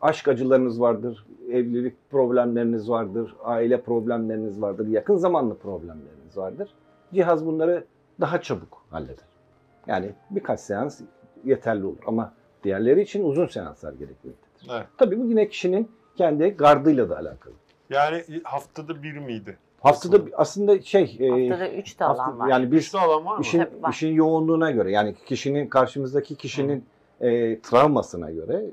aşk 0.00 0.28
acılarınız 0.28 0.80
vardır, 0.80 1.26
evlilik 1.50 2.10
problemleriniz 2.10 2.90
vardır, 2.90 3.36
aile 3.44 3.80
problemleriniz 3.80 4.62
vardır, 4.62 4.86
yakın 4.86 5.16
zamanlı 5.16 5.58
problemleriniz 5.58 6.36
vardır. 6.36 6.74
Cihaz 7.14 7.46
bunları 7.46 7.84
daha 8.20 8.40
çabuk 8.40 8.82
halleder. 8.90 9.32
Yani 9.86 10.12
birkaç 10.30 10.60
seans 10.60 11.00
yeterli 11.44 11.84
olur 11.86 11.98
ama 12.06 12.32
diğerleri 12.64 13.00
için 13.02 13.24
uzun 13.24 13.46
seanslar 13.46 13.92
gerekmektedir. 13.92 14.70
Evet. 14.70 14.86
Tabii 14.98 15.18
bu 15.20 15.24
yine 15.26 15.48
kişinin 15.48 15.90
kendi 16.16 16.48
gardıyla 16.48 17.10
da 17.10 17.16
alakalı. 17.18 17.54
Yani 17.90 18.22
haftada 18.44 19.02
bir 19.02 19.18
miydi? 19.18 19.58
Haftada 19.80 20.18
aslında 20.36 20.82
şey 20.82 21.16
e, 21.20 21.28
Haftada 21.48 21.68
3 21.70 22.00
de 22.00 22.04
hafta- 22.04 22.22
alan 22.24 22.38
var. 22.38 22.48
yani 22.48 22.72
biz 22.72 22.78
Güçlü 22.84 22.98
alan 22.98 23.24
var 23.26 23.36
mı? 23.36 23.42
işin 23.42 23.58
Tabii 23.58 23.82
var. 23.82 23.90
işin 23.90 24.12
yoğunluğuna 24.14 24.70
göre 24.70 24.90
yani 24.90 25.14
kişinin 25.26 25.66
karşımızdaki 25.66 26.34
kişinin 26.36 26.84
e, 27.20 27.60
travmasına 27.60 28.30
göre 28.30 28.64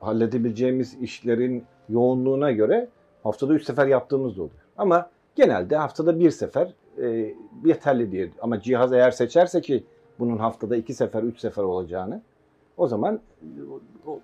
halledebileceğimiz 0.00 0.94
işlerin 1.00 1.64
yoğunluğuna 1.88 2.52
göre 2.52 2.88
haftada 3.22 3.54
üç 3.54 3.64
sefer 3.64 3.86
yaptığımız 3.86 4.36
da 4.36 4.42
oluyor. 4.42 4.56
Ama 4.78 5.10
genelde 5.36 5.76
haftada 5.76 6.18
bir 6.20 6.30
sefer 6.30 6.72
e, 7.02 7.34
yeterli 7.64 8.12
diye. 8.12 8.30
Ama 8.42 8.60
cihaz 8.60 8.92
eğer 8.92 9.10
seçerse 9.10 9.60
ki 9.60 9.84
bunun 10.20 10.36
haftada 10.38 10.76
iki 10.76 10.94
sefer, 10.94 11.22
üç 11.22 11.38
sefer 11.40 11.62
olacağını 11.62 12.22
o 12.76 12.86
zaman 12.86 13.20
o- 14.06 14.10
o 14.10 14.18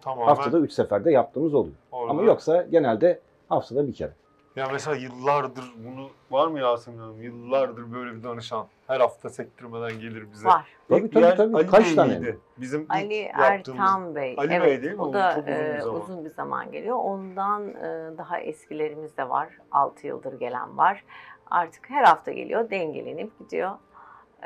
Tamamen 0.00 0.26
haftada 0.26 0.58
üç 0.58 0.72
seferde 0.72 1.10
yaptığımız 1.12 1.54
oluyor. 1.54 1.74
orada. 1.92 2.10
Ama 2.10 2.22
yoksa 2.22 2.62
genelde 2.62 3.20
haftada 3.48 3.86
bir 3.86 3.94
kere. 3.94 4.12
Ya 4.56 4.68
mesela 4.72 4.96
yıllardır 4.96 5.64
bunu 5.86 6.08
var 6.30 6.46
mı 6.48 6.58
Yasemin 6.60 6.98
Hanım? 6.98 7.22
Yıllardır 7.22 7.92
böyle 7.92 8.14
bir 8.16 8.22
danışan. 8.22 8.66
Her 8.86 9.00
hafta 9.00 9.30
sektirmeden 9.30 10.00
gelir 10.00 10.32
bize. 10.32 10.48
Var. 10.48 10.66
Tabii, 10.88 11.00
İlk 11.00 11.12
tabii, 11.12 11.24
yer 11.24 11.36
tabii. 11.36 11.56
Ali 11.56 11.66
Kaç 11.66 11.84
Bey 11.86 11.94
tane? 11.94 12.18
miydi? 12.18 12.38
Bizim 12.56 12.86
Ali 12.88 13.20
Ertan 13.34 14.14
Bey. 14.14 14.34
Ali 14.38 14.48
Bey 14.50 14.56
evet, 14.56 14.82
değil 14.82 14.94
mi? 14.94 15.02
O 15.02 15.06
O 15.08 15.12
da 15.12 15.34
çok 15.34 15.44
uzun 15.44 15.56
bir 15.56 15.74
e, 15.76 15.80
zaman. 15.80 16.00
uzun 16.02 16.24
bir 16.24 16.30
zaman 16.30 16.72
geliyor. 16.72 16.96
Ondan 16.96 17.68
e, 17.68 18.10
daha 18.18 18.40
eskilerimiz 18.40 19.16
de 19.16 19.28
var. 19.28 19.48
6 19.72 20.06
yıldır 20.06 20.32
gelen 20.40 20.76
var. 20.76 21.04
Artık 21.50 21.90
her 21.90 22.04
hafta 22.04 22.32
geliyor, 22.32 22.70
dengelenip 22.70 23.38
gidiyor. 23.38 23.70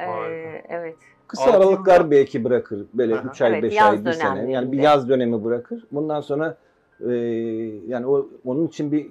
E, 0.01 0.05
Harika. 0.07 0.63
evet. 0.69 0.97
Kısa 1.29 1.45
Altı 1.45 1.57
aralıklar 1.57 2.01
yılda- 2.01 2.11
belki 2.11 2.45
bırakır. 2.45 2.87
Böyle 2.95 3.15
Aha. 3.19 3.29
3 3.31 3.43
ay, 3.43 3.51
Evet, 3.53 3.63
5 3.63 3.75
yaz 3.77 3.93
ay, 3.95 4.05
1 4.05 4.13
sene. 4.13 4.53
Yani 4.53 4.73
bir 4.73 4.79
yaz 4.79 5.09
dönemi 5.09 5.45
bırakır. 5.45 5.85
Bundan 5.93 6.21
sonra 6.21 6.57
e, 7.01 7.13
yani 7.89 8.07
o 8.07 8.29
onun 8.45 8.67
için 8.67 8.93
bir 8.93 9.07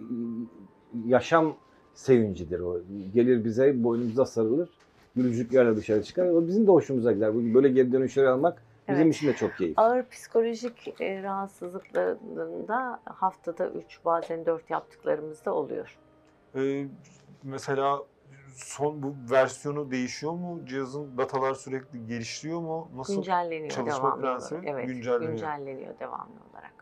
yaşam 1.08 1.54
sevincidir 1.94 2.60
o. 2.60 2.78
Gelir 3.14 3.46
bize 3.46 3.84
boynumuza 3.84 4.26
sarılır. 4.26 4.70
Gülücüklerle 5.16 5.76
dışarı 5.76 6.04
çıkar. 6.04 6.30
O 6.30 6.48
bizim 6.48 6.68
de 6.68 6.72
hoşumuza 6.72 7.12
gider. 7.12 7.54
Böyle 7.54 7.70
geri 7.70 7.92
dönüşler 7.92 8.24
almak 8.26 8.64
bizim 8.90 9.04
Evet. 9.04 9.16
için 9.16 9.28
de 9.28 9.34
çok 9.34 9.58
keyifli. 9.58 9.82
Ağır 9.82 10.06
psikolojik 10.10 11.02
e, 11.02 11.24
rahatsızlıklarında 11.24 13.00
haftada 13.06 13.70
3 13.70 14.00
bazen 14.06 14.46
4 14.46 14.70
yaptıklarımız 14.70 15.46
da 15.46 15.54
oluyor. 15.54 15.98
Ee, 16.56 16.86
mesela 17.44 18.00
son 18.54 19.04
bu 19.04 19.16
versiyonu 19.32 19.92
değişiyor 19.92 20.34
mu? 20.34 20.66
Cihazın 20.66 21.18
datalar 21.18 21.54
sürekli 21.54 22.06
gelişiyor 22.06 22.60
mu? 22.60 22.92
Nasıl? 22.96 23.16
Güncelleniyor 23.16 23.70
çalışma 23.70 24.04
devamlı 24.04 24.22
prensibi 24.22 24.60
olarak. 24.60 24.70
Evet, 24.70 24.88
güncelleniyor. 24.88 25.32
güncelleniyor 25.32 26.00
devamlı 26.00 26.40
olarak. 26.52 26.74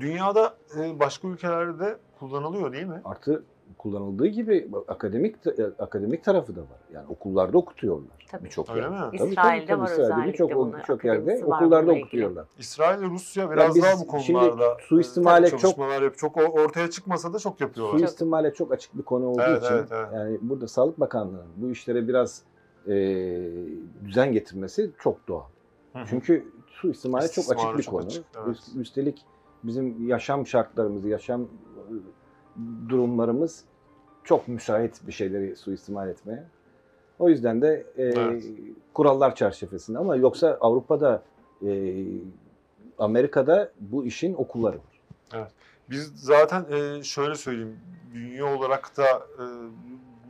Dünyada 0.00 0.56
e, 0.78 1.00
başka 1.00 1.28
ülkelerde 1.28 1.78
de 1.78 1.98
kullanılıyor 2.18 2.72
değil 2.72 2.86
mi? 2.86 3.00
Artı 3.04 3.44
kullanıldığı 3.78 4.26
gibi 4.26 4.68
akademik 4.88 5.36
akademik 5.78 6.24
tarafı 6.24 6.56
da 6.56 6.60
var. 6.60 6.78
Yani 6.92 7.06
okullarda 7.08 7.58
okutuyorlar. 7.58 8.26
Tabii. 8.30 8.44
Birçok 8.44 8.70
Öyle 8.70 8.80
yerde. 8.80 8.94
mi? 8.94 9.00
Tabii, 9.00 9.18
tabii, 9.18 9.30
İsrail'de 9.30 9.66
tabii. 9.66 9.80
var 9.80 9.86
İsrail'de 9.86 10.02
özellikle 10.12 10.32
birçok 10.32 10.54
bunun 10.54 10.72
birçok 10.78 11.04
yerde 11.04 11.44
okullarda 11.44 11.92
okutuyorlar. 11.92 12.46
İsrail 12.58 13.00
ve 13.00 13.04
Rusya 13.06 13.50
biraz 13.50 13.74
biz 13.74 13.82
daha 13.82 13.92
bu 13.94 14.18
şimdi 14.20 14.38
konularda 14.38 14.76
suistimale 14.80 15.46
e, 15.46 15.50
çok- 15.50 15.60
çalışmalar 15.60 15.92
yapıyor. 16.02 16.14
Çok 16.14 16.36
ortaya 16.36 16.90
çıkmasa 16.90 17.32
da 17.32 17.38
çok 17.38 17.60
yapıyorlar. 17.60 17.98
Suistimale 17.98 18.54
çok 18.54 18.72
açık 18.72 18.98
bir 18.98 19.02
konu 19.02 19.26
olduğu 19.26 19.42
Evet, 19.42 19.62
için 19.62 19.74
evet, 19.74 19.88
evet. 19.92 20.08
yani 20.14 20.38
burada 20.42 20.68
Sağlık 20.68 21.00
Bakanlığı'nın 21.00 21.46
bu 21.56 21.70
işlere 21.70 22.08
biraz 22.08 22.42
e, 22.86 22.92
düzen 24.04 24.32
getirmesi 24.32 24.90
çok 24.98 25.28
doğal. 25.28 25.42
Hı 25.92 25.98
hı. 25.98 26.04
Çünkü 26.10 26.52
suistimale 26.68 27.28
çok 27.28 27.44
açık 27.52 27.78
bir 27.78 27.82
çok 27.82 27.94
konu. 27.94 28.06
açık, 28.06 28.24
evet. 28.36 28.48
Üst- 28.48 28.76
Üstelik 28.76 29.24
bizim 29.62 30.08
yaşam 30.08 30.46
şartlarımız, 30.46 31.04
yaşam 31.04 31.42
e, 31.42 31.46
durumlarımız 32.88 33.64
çok 34.24 34.48
müsait 34.48 35.06
bir 35.06 35.12
şeyleri 35.12 35.56
suistimal 35.56 36.08
etmeye. 36.08 36.44
O 37.18 37.28
yüzden 37.28 37.62
de 37.62 37.86
e, 37.96 38.02
Evet. 38.02 38.44
kurallar 38.94 39.34
çerçevesinde 39.34 39.98
ama 39.98 40.16
yoksa 40.16 40.58
Avrupa'da, 40.60 41.22
e, 41.66 41.94
Amerika'da 42.98 43.72
bu 43.80 44.04
işin 44.04 44.34
okulları 44.34 44.76
var. 44.76 45.48
Biz 45.90 46.12
zaten 46.16 46.66
e, 46.70 47.02
şöyle 47.02 47.34
söyleyeyim, 47.34 47.78
dünya 48.14 48.56
olarak 48.56 48.96
da 48.96 49.04
e, 49.14 49.44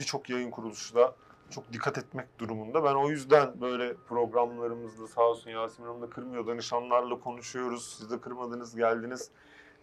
birçok 0.00 0.30
yayın 0.30 0.50
kuruluşu 0.50 0.94
da 0.94 1.14
çok 1.50 1.72
dikkat 1.72 1.98
etmek 1.98 2.38
durumunda. 2.38 2.84
Ben 2.84 2.94
o 2.94 3.10
yüzden 3.10 3.60
böyle 3.60 3.94
programlarımızda 4.08 5.06
sağ 5.06 5.22
olsun 5.22 5.50
Yasemin 5.50 5.88
Hanım 5.88 6.02
da 6.02 6.10
kırmıyor, 6.10 6.46
danışanlarla 6.46 7.20
konuşuyoruz. 7.20 7.96
Siz 7.98 8.10
de 8.10 8.18
kırmadınız, 8.20 8.76
geldiniz 8.76 9.30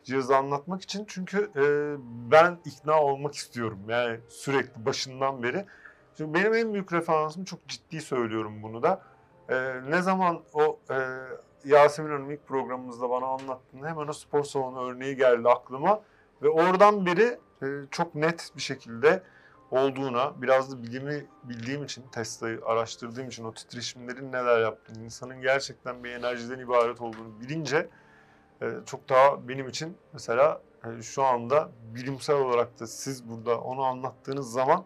cihazı 0.04 0.38
anlatmak 0.38 0.82
için. 0.82 1.06
Çünkü 1.08 1.52
e, 1.56 1.64
ben 2.32 2.60
ikna 2.66 3.02
olmak 3.02 3.36
istiyorum 3.36 3.80
yani 3.88 4.20
sürekli 4.30 4.86
başından 4.86 5.44
beri. 5.44 5.66
Çünkü 6.18 6.34
benim 6.34 6.54
en 6.54 6.74
büyük 6.74 6.94
referansım 6.94 7.44
çok 7.44 7.68
ciddi 7.68 8.02
söylüyorum 8.02 8.64
bunu 8.64 8.84
da. 8.84 9.02
E, 9.50 9.56
ne 9.90 10.02
zaman 10.02 10.42
o 10.54 10.80
e, 10.92 10.98
Yasemin 11.66 12.12
Hanım 12.12 12.32
ilk 12.32 12.48
programımızda 12.48 13.10
bana 13.10 13.26
anlattığında 13.26 13.90
hemen 13.90 14.08
o 14.08 14.14
spor 14.14 14.44
salonu 14.44 14.90
örneği 14.90 15.16
geldi 15.16 15.50
aklıma. 15.50 16.02
Ve 16.42 16.50
oradan 16.50 17.06
beri 17.06 17.40
e, 17.62 17.66
çok 17.92 18.16
net 18.16 18.52
bir 18.56 18.62
şekilde 18.62 19.24
olduğuna, 19.72 20.42
biraz 20.42 20.72
da 20.72 20.84
bilimi 20.84 21.26
bildiğim 21.44 21.84
için, 21.84 22.04
Tesla'yı 22.12 22.62
araştırdığım 22.66 23.28
için, 23.28 23.44
o 23.44 23.54
titreşimlerin 23.54 24.32
neler 24.32 24.62
yaptığını, 24.62 25.04
insanın 25.04 25.42
gerçekten 25.42 26.04
bir 26.04 26.12
enerjiden 26.12 26.60
ibaret 26.60 27.02
olduğunu 27.02 27.40
bilince 27.42 27.90
çok 28.86 29.10
daha 29.10 29.48
benim 29.48 29.68
için 29.68 29.94
mesela 30.14 30.62
e, 30.86 31.02
şu 31.02 31.24
anda 31.24 31.70
bilimsel 31.96 32.36
olarak 32.36 32.80
da 32.80 32.88
siz 32.88 33.30
burada 33.30 33.62
onu 33.62 33.82
anlattığınız 33.82 34.52
zaman 34.52 34.84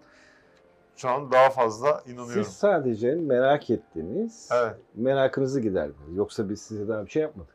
şu 0.96 1.10
an 1.10 1.32
daha 1.32 1.50
fazla 1.50 2.04
inanıyorum. 2.06 2.44
Siz 2.44 2.54
sadece 2.54 3.16
merak 3.16 3.70
ettiniz, 3.70 4.50
Evet. 4.54 4.76
merakınızı 4.96 5.62
giderdiniz. 5.62 6.16
Yoksa 6.18 6.50
biz 6.50 6.62
size 6.62 6.88
daha 6.88 7.06
bir 7.06 7.10
şey 7.10 7.22
yapmadık. 7.22 7.54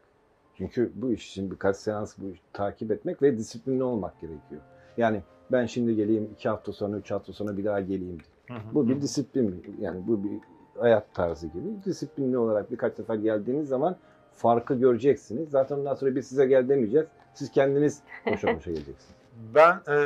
Çünkü 0.55 0.93
bu 0.95 1.13
iş 1.13 1.31
için 1.31 1.51
birkaç 1.51 1.77
seans 1.77 2.19
bu 2.19 2.29
işi 2.29 2.43
takip 2.53 2.91
etmek 2.91 3.23
ve 3.23 3.39
disiplinli 3.39 3.83
olmak 3.83 4.21
gerekiyor. 4.21 4.61
Yani 4.97 5.23
ben 5.53 5.67
şimdi 5.67 5.97
geleyim 5.97 6.31
iki 6.35 6.49
hafta 6.49 6.73
sonra, 6.73 6.97
üç 6.97 7.11
hafta 7.11 7.33
sonra 7.33 7.57
bir 7.57 7.65
daha 7.65 7.81
geleyim. 7.81 8.19
Hı 8.49 8.55
hı. 8.55 8.75
Bu 8.75 8.89
bir 8.89 9.01
disiplin. 9.01 9.77
Yani 9.81 10.07
bu 10.07 10.25
bir 10.25 10.41
hayat 10.81 11.15
tarzı 11.15 11.47
gibi. 11.47 11.85
Disiplinli 11.85 12.39
olarak 12.39 12.71
birkaç 12.71 12.95
sefer 12.95 13.15
geldiğiniz 13.15 13.69
zaman 13.69 13.97
farkı 14.37 14.75
göreceksiniz. 14.75 15.51
Zaten 15.51 15.77
ondan 15.77 15.95
sonra 15.95 16.15
biz 16.15 16.29
size 16.29 16.47
gel 16.47 16.69
demeyeceğiz. 16.69 17.07
Siz 17.35 17.51
kendiniz 17.51 18.03
koşa 18.25 18.55
koşa 18.55 18.71
geleceksiniz. 18.71 19.15
Ben 19.55 19.81
e, 19.89 19.97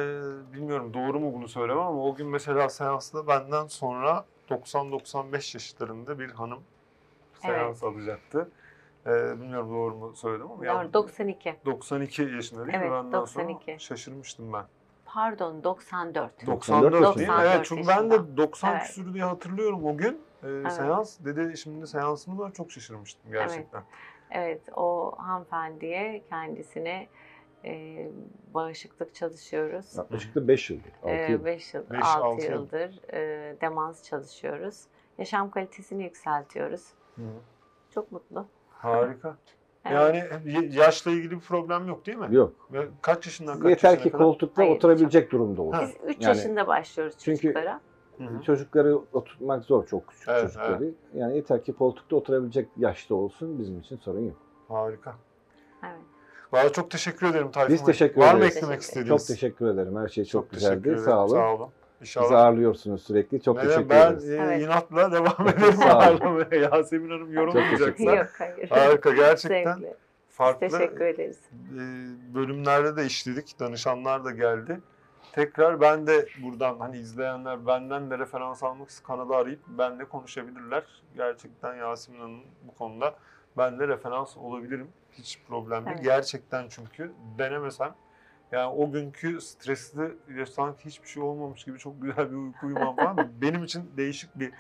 bilmiyorum 0.52 0.94
doğru 0.94 1.20
mu 1.20 1.32
bunu 1.34 1.48
söylemem 1.48 1.82
ama 1.82 2.04
o 2.04 2.14
gün 2.14 2.26
mesela 2.26 2.68
seansta 2.68 3.26
benden 3.26 3.66
sonra 3.66 4.24
90-95 4.50 5.56
yaşlarında 5.56 6.18
bir 6.18 6.30
hanım 6.30 6.60
seans 7.42 7.84
alacaktı. 7.84 8.50
E, 9.06 9.10
bilmiyorum 9.40 9.70
doğru 9.70 9.96
mu 9.96 10.16
söyledim 10.16 10.50
ama 10.50 10.64
Doğru, 10.64 10.92
92. 10.92 11.56
92 11.66 12.22
yaşında 12.22 12.66
değil 12.66 12.78
mi? 12.78 12.84
Evet, 12.84 12.92
Benden 12.92 13.12
92. 13.12 13.64
sonra 13.64 13.78
şaşırmıştım 13.78 14.52
ben. 14.52 14.64
Pardon 15.04 15.64
94. 15.64 16.46
94 16.46 16.92
94 16.92 17.16
değil 17.18 17.28
mi? 17.28 17.34
94 17.34 17.56
Evet 17.56 17.66
çünkü 17.66 17.88
ben 17.88 18.10
de 18.10 18.14
yaşında. 18.14 18.36
90 18.36 18.72
Evet. 18.72 18.82
küsür 18.82 19.14
diye 19.14 19.24
hatırlıyorum 19.24 19.84
o 19.84 19.96
gün. 19.96 20.20
E, 20.42 20.70
Seans 20.70 21.18
dedi 21.24 21.56
şimdi 21.56 21.86
seansımı 21.86 22.38
da 22.38 22.52
çok 22.52 22.72
şaşırmıştım 22.72 23.32
gerçekten. 23.32 23.78
Evet 23.78 24.15
o 24.76 25.14
hanımefendiye 25.18 26.22
kendisine 26.28 27.06
e, 27.64 28.06
bağışıklık 28.54 29.14
çalışıyoruz. 29.14 29.96
Yaklaşık 29.96 30.34
da 30.34 30.48
5 30.48 30.70
yıldır. 30.70 30.92
6 31.02 31.32
yıl. 31.32 31.44
5 31.44 31.74
yıl, 31.74 31.90
Beş, 31.90 32.00
6 32.04 32.24
altı 32.24 32.44
yıl. 32.44 32.52
yıldır 32.52 33.12
e, 33.12 33.56
demans 33.60 34.02
çalışıyoruz. 34.02 34.84
Yaşam 35.18 35.50
kalitesini 35.50 36.04
yükseltiyoruz. 36.04 36.84
Hı. 37.16 37.22
Çok 37.94 38.12
mutlu. 38.12 38.46
Harika. 38.70 39.36
Evet. 39.84 39.94
Yani 39.94 40.68
yaşla 40.74 41.10
ilgili 41.10 41.30
bir 41.30 41.40
problem 41.40 41.88
yok 41.88 42.06
değil 42.06 42.18
mi? 42.18 42.34
Yok. 42.34 42.68
Ve 42.72 42.88
kaç 43.02 43.26
yaşından 43.26 43.60
kaç 43.60 43.70
Yeter 43.70 43.88
yaşına 43.90 44.02
ki 44.04 44.10
kadar? 44.10 44.24
koltukta 44.26 44.62
Hayır, 44.62 44.76
oturabilecek 44.76 45.32
durumda 45.32 45.62
olsun. 45.62 45.80
Biz 45.82 46.16
3 46.16 46.22
Yani- 46.24 46.36
yaşında 46.36 46.66
başlıyoruz 46.66 47.14
Çünkü- 47.18 47.42
çocuklara. 47.42 47.80
Hı 48.18 48.24
hı. 48.24 48.42
Çocukları 48.42 48.96
oturtmak 49.12 49.64
zor 49.64 49.86
çok 49.86 50.08
küçük 50.08 50.28
Evet, 50.28 50.42
çocukları. 50.42 50.90
Yani 51.14 51.36
yeter 51.36 51.64
ki 51.64 51.72
koltukta 51.72 52.16
oturabilecek 52.16 52.68
yaşta 52.76 53.14
olsun 53.14 53.58
bizim 53.58 53.78
için 53.80 53.96
sorun 53.96 54.20
yok. 54.20 54.36
Harika. 54.68 55.14
Evet. 55.82 55.92
Valla 56.52 56.72
çok 56.72 56.90
teşekkür 56.90 57.26
ederim 57.26 57.50
Tayfun 57.50 57.74
Biz 57.74 57.84
teşekkür 57.84 58.20
Var 58.20 58.34
mı 58.34 58.38
ederiz. 58.40 58.56
eklemek 58.56 58.80
Teşekkür 58.80 59.00
istediğiniz? 59.00 59.26
Çok 59.28 59.36
teşekkür 59.36 59.66
ederim. 59.66 59.96
Her 59.96 60.08
şey 60.08 60.24
çok, 60.24 60.50
teşekkür 60.50 60.74
güzeldi. 60.74 60.88
ederim. 60.88 61.04
Sağ 61.04 61.24
olun. 61.24 61.32
Sağ 61.34 61.54
olun. 61.54 61.68
İnşallah. 62.00 62.24
Bizi 62.24 62.36
ağırlıyorsunuz 62.36 63.02
sürekli. 63.02 63.42
Çok 63.42 63.56
Neden? 63.56 63.68
teşekkür 63.68 63.90
ben 63.90 64.06
ederiz. 64.12 64.30
e, 64.30 64.36
Evet. 64.36 64.62
inatla 64.62 65.12
devam 65.12 65.48
ederim 65.48 65.80
ağırlamaya. 65.82 66.46
Yasemin 66.72 67.10
Hanım 67.10 67.32
yorumlayacaksa. 67.32 68.14
Yok 68.14 68.26
hayır. 68.38 68.68
Harika 68.70 69.10
gerçekten. 69.10 69.72
Zevkli. 69.74 69.86
Biz 70.28 70.36
Farklı 70.36 70.68
teşekkür 70.68 71.04
ederiz. 71.06 71.40
e, 71.74 71.80
bölümlerde 72.34 72.96
de 72.96 73.06
işledik. 73.06 73.60
Danışanlar 73.60 74.24
da 74.24 74.30
geldi. 74.30 74.80
Tekrar 75.36 75.80
ben 75.80 76.06
de 76.06 76.28
buradan 76.42 76.78
hani 76.78 76.98
izleyenler 76.98 77.66
benden 77.66 78.10
de 78.10 78.18
referans 78.18 78.62
almak 78.62 78.90
için 78.90 79.04
kanalı 79.04 79.36
arayıp 79.36 79.60
benle 79.68 80.04
konuşabilirler. 80.04 80.84
Gerçekten 81.16 81.74
Yasemin 81.74 82.20
Hanım 82.20 82.40
bu 82.62 82.74
konuda 82.74 83.14
ben 83.56 83.78
de 83.78 83.88
referans 83.88 84.36
olabilirim. 84.36 84.88
Hiç 85.12 85.40
problem 85.48 85.84
değil. 85.84 85.96
Evet. 85.96 86.04
Gerçekten 86.04 86.68
çünkü 86.68 87.12
denemesem 87.38 87.94
yani 88.52 88.66
o 88.66 88.92
günkü 88.92 89.40
stresli 89.40 90.46
sanki 90.46 90.84
hiçbir 90.84 91.08
şey 91.08 91.22
olmamış 91.22 91.64
gibi 91.64 91.78
çok 91.78 92.02
güzel 92.02 92.30
bir 92.30 92.36
uyku 92.36 92.66
uyumam 92.66 92.96
falan 92.96 93.28
benim 93.42 93.64
için 93.64 93.90
değişik 93.96 94.38
bir 94.38 94.52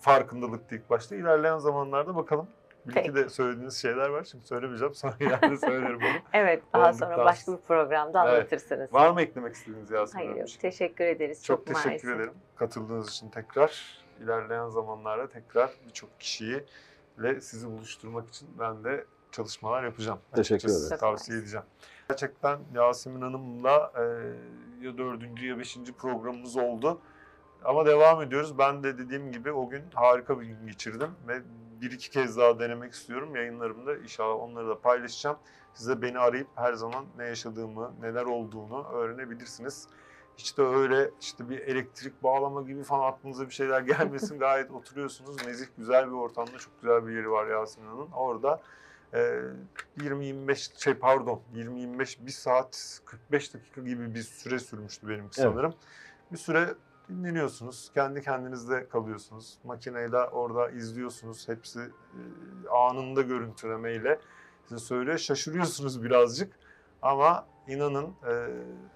farkındalıktı 0.00 0.74
ilk 0.74 0.90
başta. 0.90 1.16
İlerleyen 1.16 1.58
zamanlarda 1.58 2.16
bakalım. 2.16 2.48
Bir 2.88 2.96
iki 2.96 3.14
de 3.14 3.28
söylediğiniz 3.28 3.76
şeyler 3.76 4.08
var. 4.08 4.24
Şimdi 4.24 4.46
söylemeyeceğim. 4.46 4.94
Sonra 4.94 5.14
ileride 5.20 5.56
söylerim 5.56 5.96
onu. 5.96 6.04
Evet 6.32 6.62
daha 6.72 6.88
Olduktan 6.88 7.06
sonra 7.06 7.24
başka 7.24 7.52
bir 7.52 7.58
programda 7.58 8.24
Evet. 8.28 8.34
anlatırsınız. 8.38 8.92
Var 8.92 9.10
mı 9.10 9.22
eklemek 9.22 9.54
istediğiniz 9.54 9.90
Yasemin 9.90 10.18
Hayır 10.24 10.30
Hanım? 10.30 10.40
yok. 10.40 10.60
Teşekkür 10.60 11.04
ederiz. 11.04 11.44
Çok, 11.44 11.66
Çok, 11.66 11.66
teşekkür 11.66 12.08
mersi. 12.08 12.22
ederim 12.22 12.34
katıldığınız 12.56 13.08
için 13.10 13.28
tekrar. 13.30 13.98
İlerleyen 14.22 14.68
zamanlarda 14.68 15.28
tekrar 15.28 15.70
birçok 15.86 16.20
kişiyi 16.20 16.64
ile 17.18 17.40
sizi 17.40 17.66
buluşturmak 17.66 18.28
için 18.28 18.48
ben 18.58 18.84
de 18.84 19.04
çalışmalar 19.32 19.84
yapacağım. 19.84 20.18
Teşekkür 20.34 20.68
ederim. 20.68 20.96
Tavsiye 20.98 21.38
edeceğim. 21.38 21.66
Gerçekten 22.08 22.58
Yasemin 22.74 23.20
Hanım'la 23.20 23.92
e, 23.96 24.02
ya 24.86 24.98
dördüncü 24.98 25.46
ya 25.46 25.58
beşinci 25.58 25.92
programımız 25.92 26.56
oldu. 26.56 27.00
Ama 27.64 27.86
devam 27.86 28.22
ediyoruz. 28.22 28.58
Ben 28.58 28.82
de 28.82 28.98
dediğim 28.98 29.32
gibi 29.32 29.52
o 29.52 29.68
gün 29.68 29.82
harika 29.94 30.40
bir 30.40 30.46
gün 30.46 30.66
geçirdim 30.66 31.10
ve 31.28 31.42
bir 31.80 31.90
iki 31.90 32.10
kez 32.10 32.36
daha 32.36 32.60
denemek 32.60 32.92
istiyorum. 32.92 33.36
Yayınlarımda 33.36 33.96
inşallah 33.96 34.40
onları 34.40 34.68
da 34.68 34.80
paylaşacağım. 34.80 35.36
Siz 35.74 35.88
de 35.88 36.02
beni 36.02 36.18
arayıp 36.18 36.48
her 36.54 36.72
zaman 36.72 37.04
ne 37.18 37.24
yaşadığımı, 37.24 37.92
neler 38.00 38.24
olduğunu 38.24 38.86
öğrenebilirsiniz. 38.92 39.88
Hiç 40.36 40.58
de 40.58 40.62
öyle 40.62 41.10
işte 41.20 41.48
bir 41.48 41.58
elektrik 41.58 42.22
bağlama 42.22 42.62
gibi 42.62 42.82
falan 42.82 43.12
aklınıza 43.12 43.46
bir 43.46 43.54
şeyler 43.54 43.80
gelmesin. 43.80 44.38
Gayet 44.38 44.70
oturuyorsunuz. 44.70 45.46
Nezih 45.46 45.66
güzel 45.76 46.06
bir 46.06 46.12
ortamda 46.12 46.58
çok 46.58 46.82
güzel 46.82 47.06
bir 47.06 47.12
yeri 47.12 47.30
var 47.30 47.46
Yasemin 47.46 47.88
Hanım'ın. 47.88 48.10
Orada 48.10 48.60
e, 49.14 49.40
20-25 49.98 50.82
şey 50.84 50.94
pardon 50.94 51.42
20-25 51.54 52.26
bir 52.26 52.30
saat 52.30 53.00
45 53.04 53.54
dakika 53.54 53.80
gibi 53.80 54.14
bir 54.14 54.22
süre 54.22 54.58
sürmüştü 54.58 55.08
benimki 55.08 55.40
Evet. 55.40 55.50
sanırım. 55.52 55.74
Bir 56.32 56.36
süre 56.36 56.74
dinleniyorsunuz. 57.08 57.90
Kendi 57.94 58.22
kendinizde 58.22 58.88
kalıyorsunuz. 58.88 59.58
Makineyle 59.64 60.16
orada 60.16 60.70
izliyorsunuz. 60.70 61.48
Hepsi 61.48 61.80
e, 61.80 62.68
anında 62.68 63.22
görüntülemeyle 63.22 64.18
size 64.68 64.78
söylüyor. 64.78 65.18
Şaşırıyorsunuz 65.18 66.02
birazcık. 66.02 66.52
Ama 67.02 67.46
inanın 67.68 68.06
e, 68.06 68.46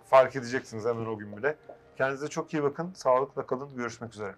fark 0.05 0.37
edeceksiniz 0.37 0.85
hemen 0.85 1.07
o 1.07 1.19
gün 1.19 1.37
bile. 1.37 1.57
Kendinize 1.97 2.29
çok 2.29 2.55
iyi 2.55 2.63
bakın. 2.63 2.93
Sağlıkla 2.95 3.47
kalın. 3.47 3.77
Görüşmek 3.77 4.15
üzere. 4.15 4.35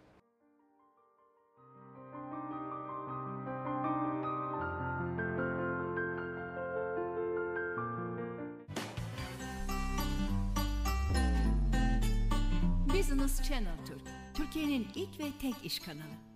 Business 13.25 13.49
Channel 13.49 13.77
Türk, 13.87 14.01
Türkiye'nin 14.35 14.89
ilk 14.95 15.21
ve 15.21 15.25
tek 15.43 15.55
iş 15.65 15.79
kanalı. 15.79 16.34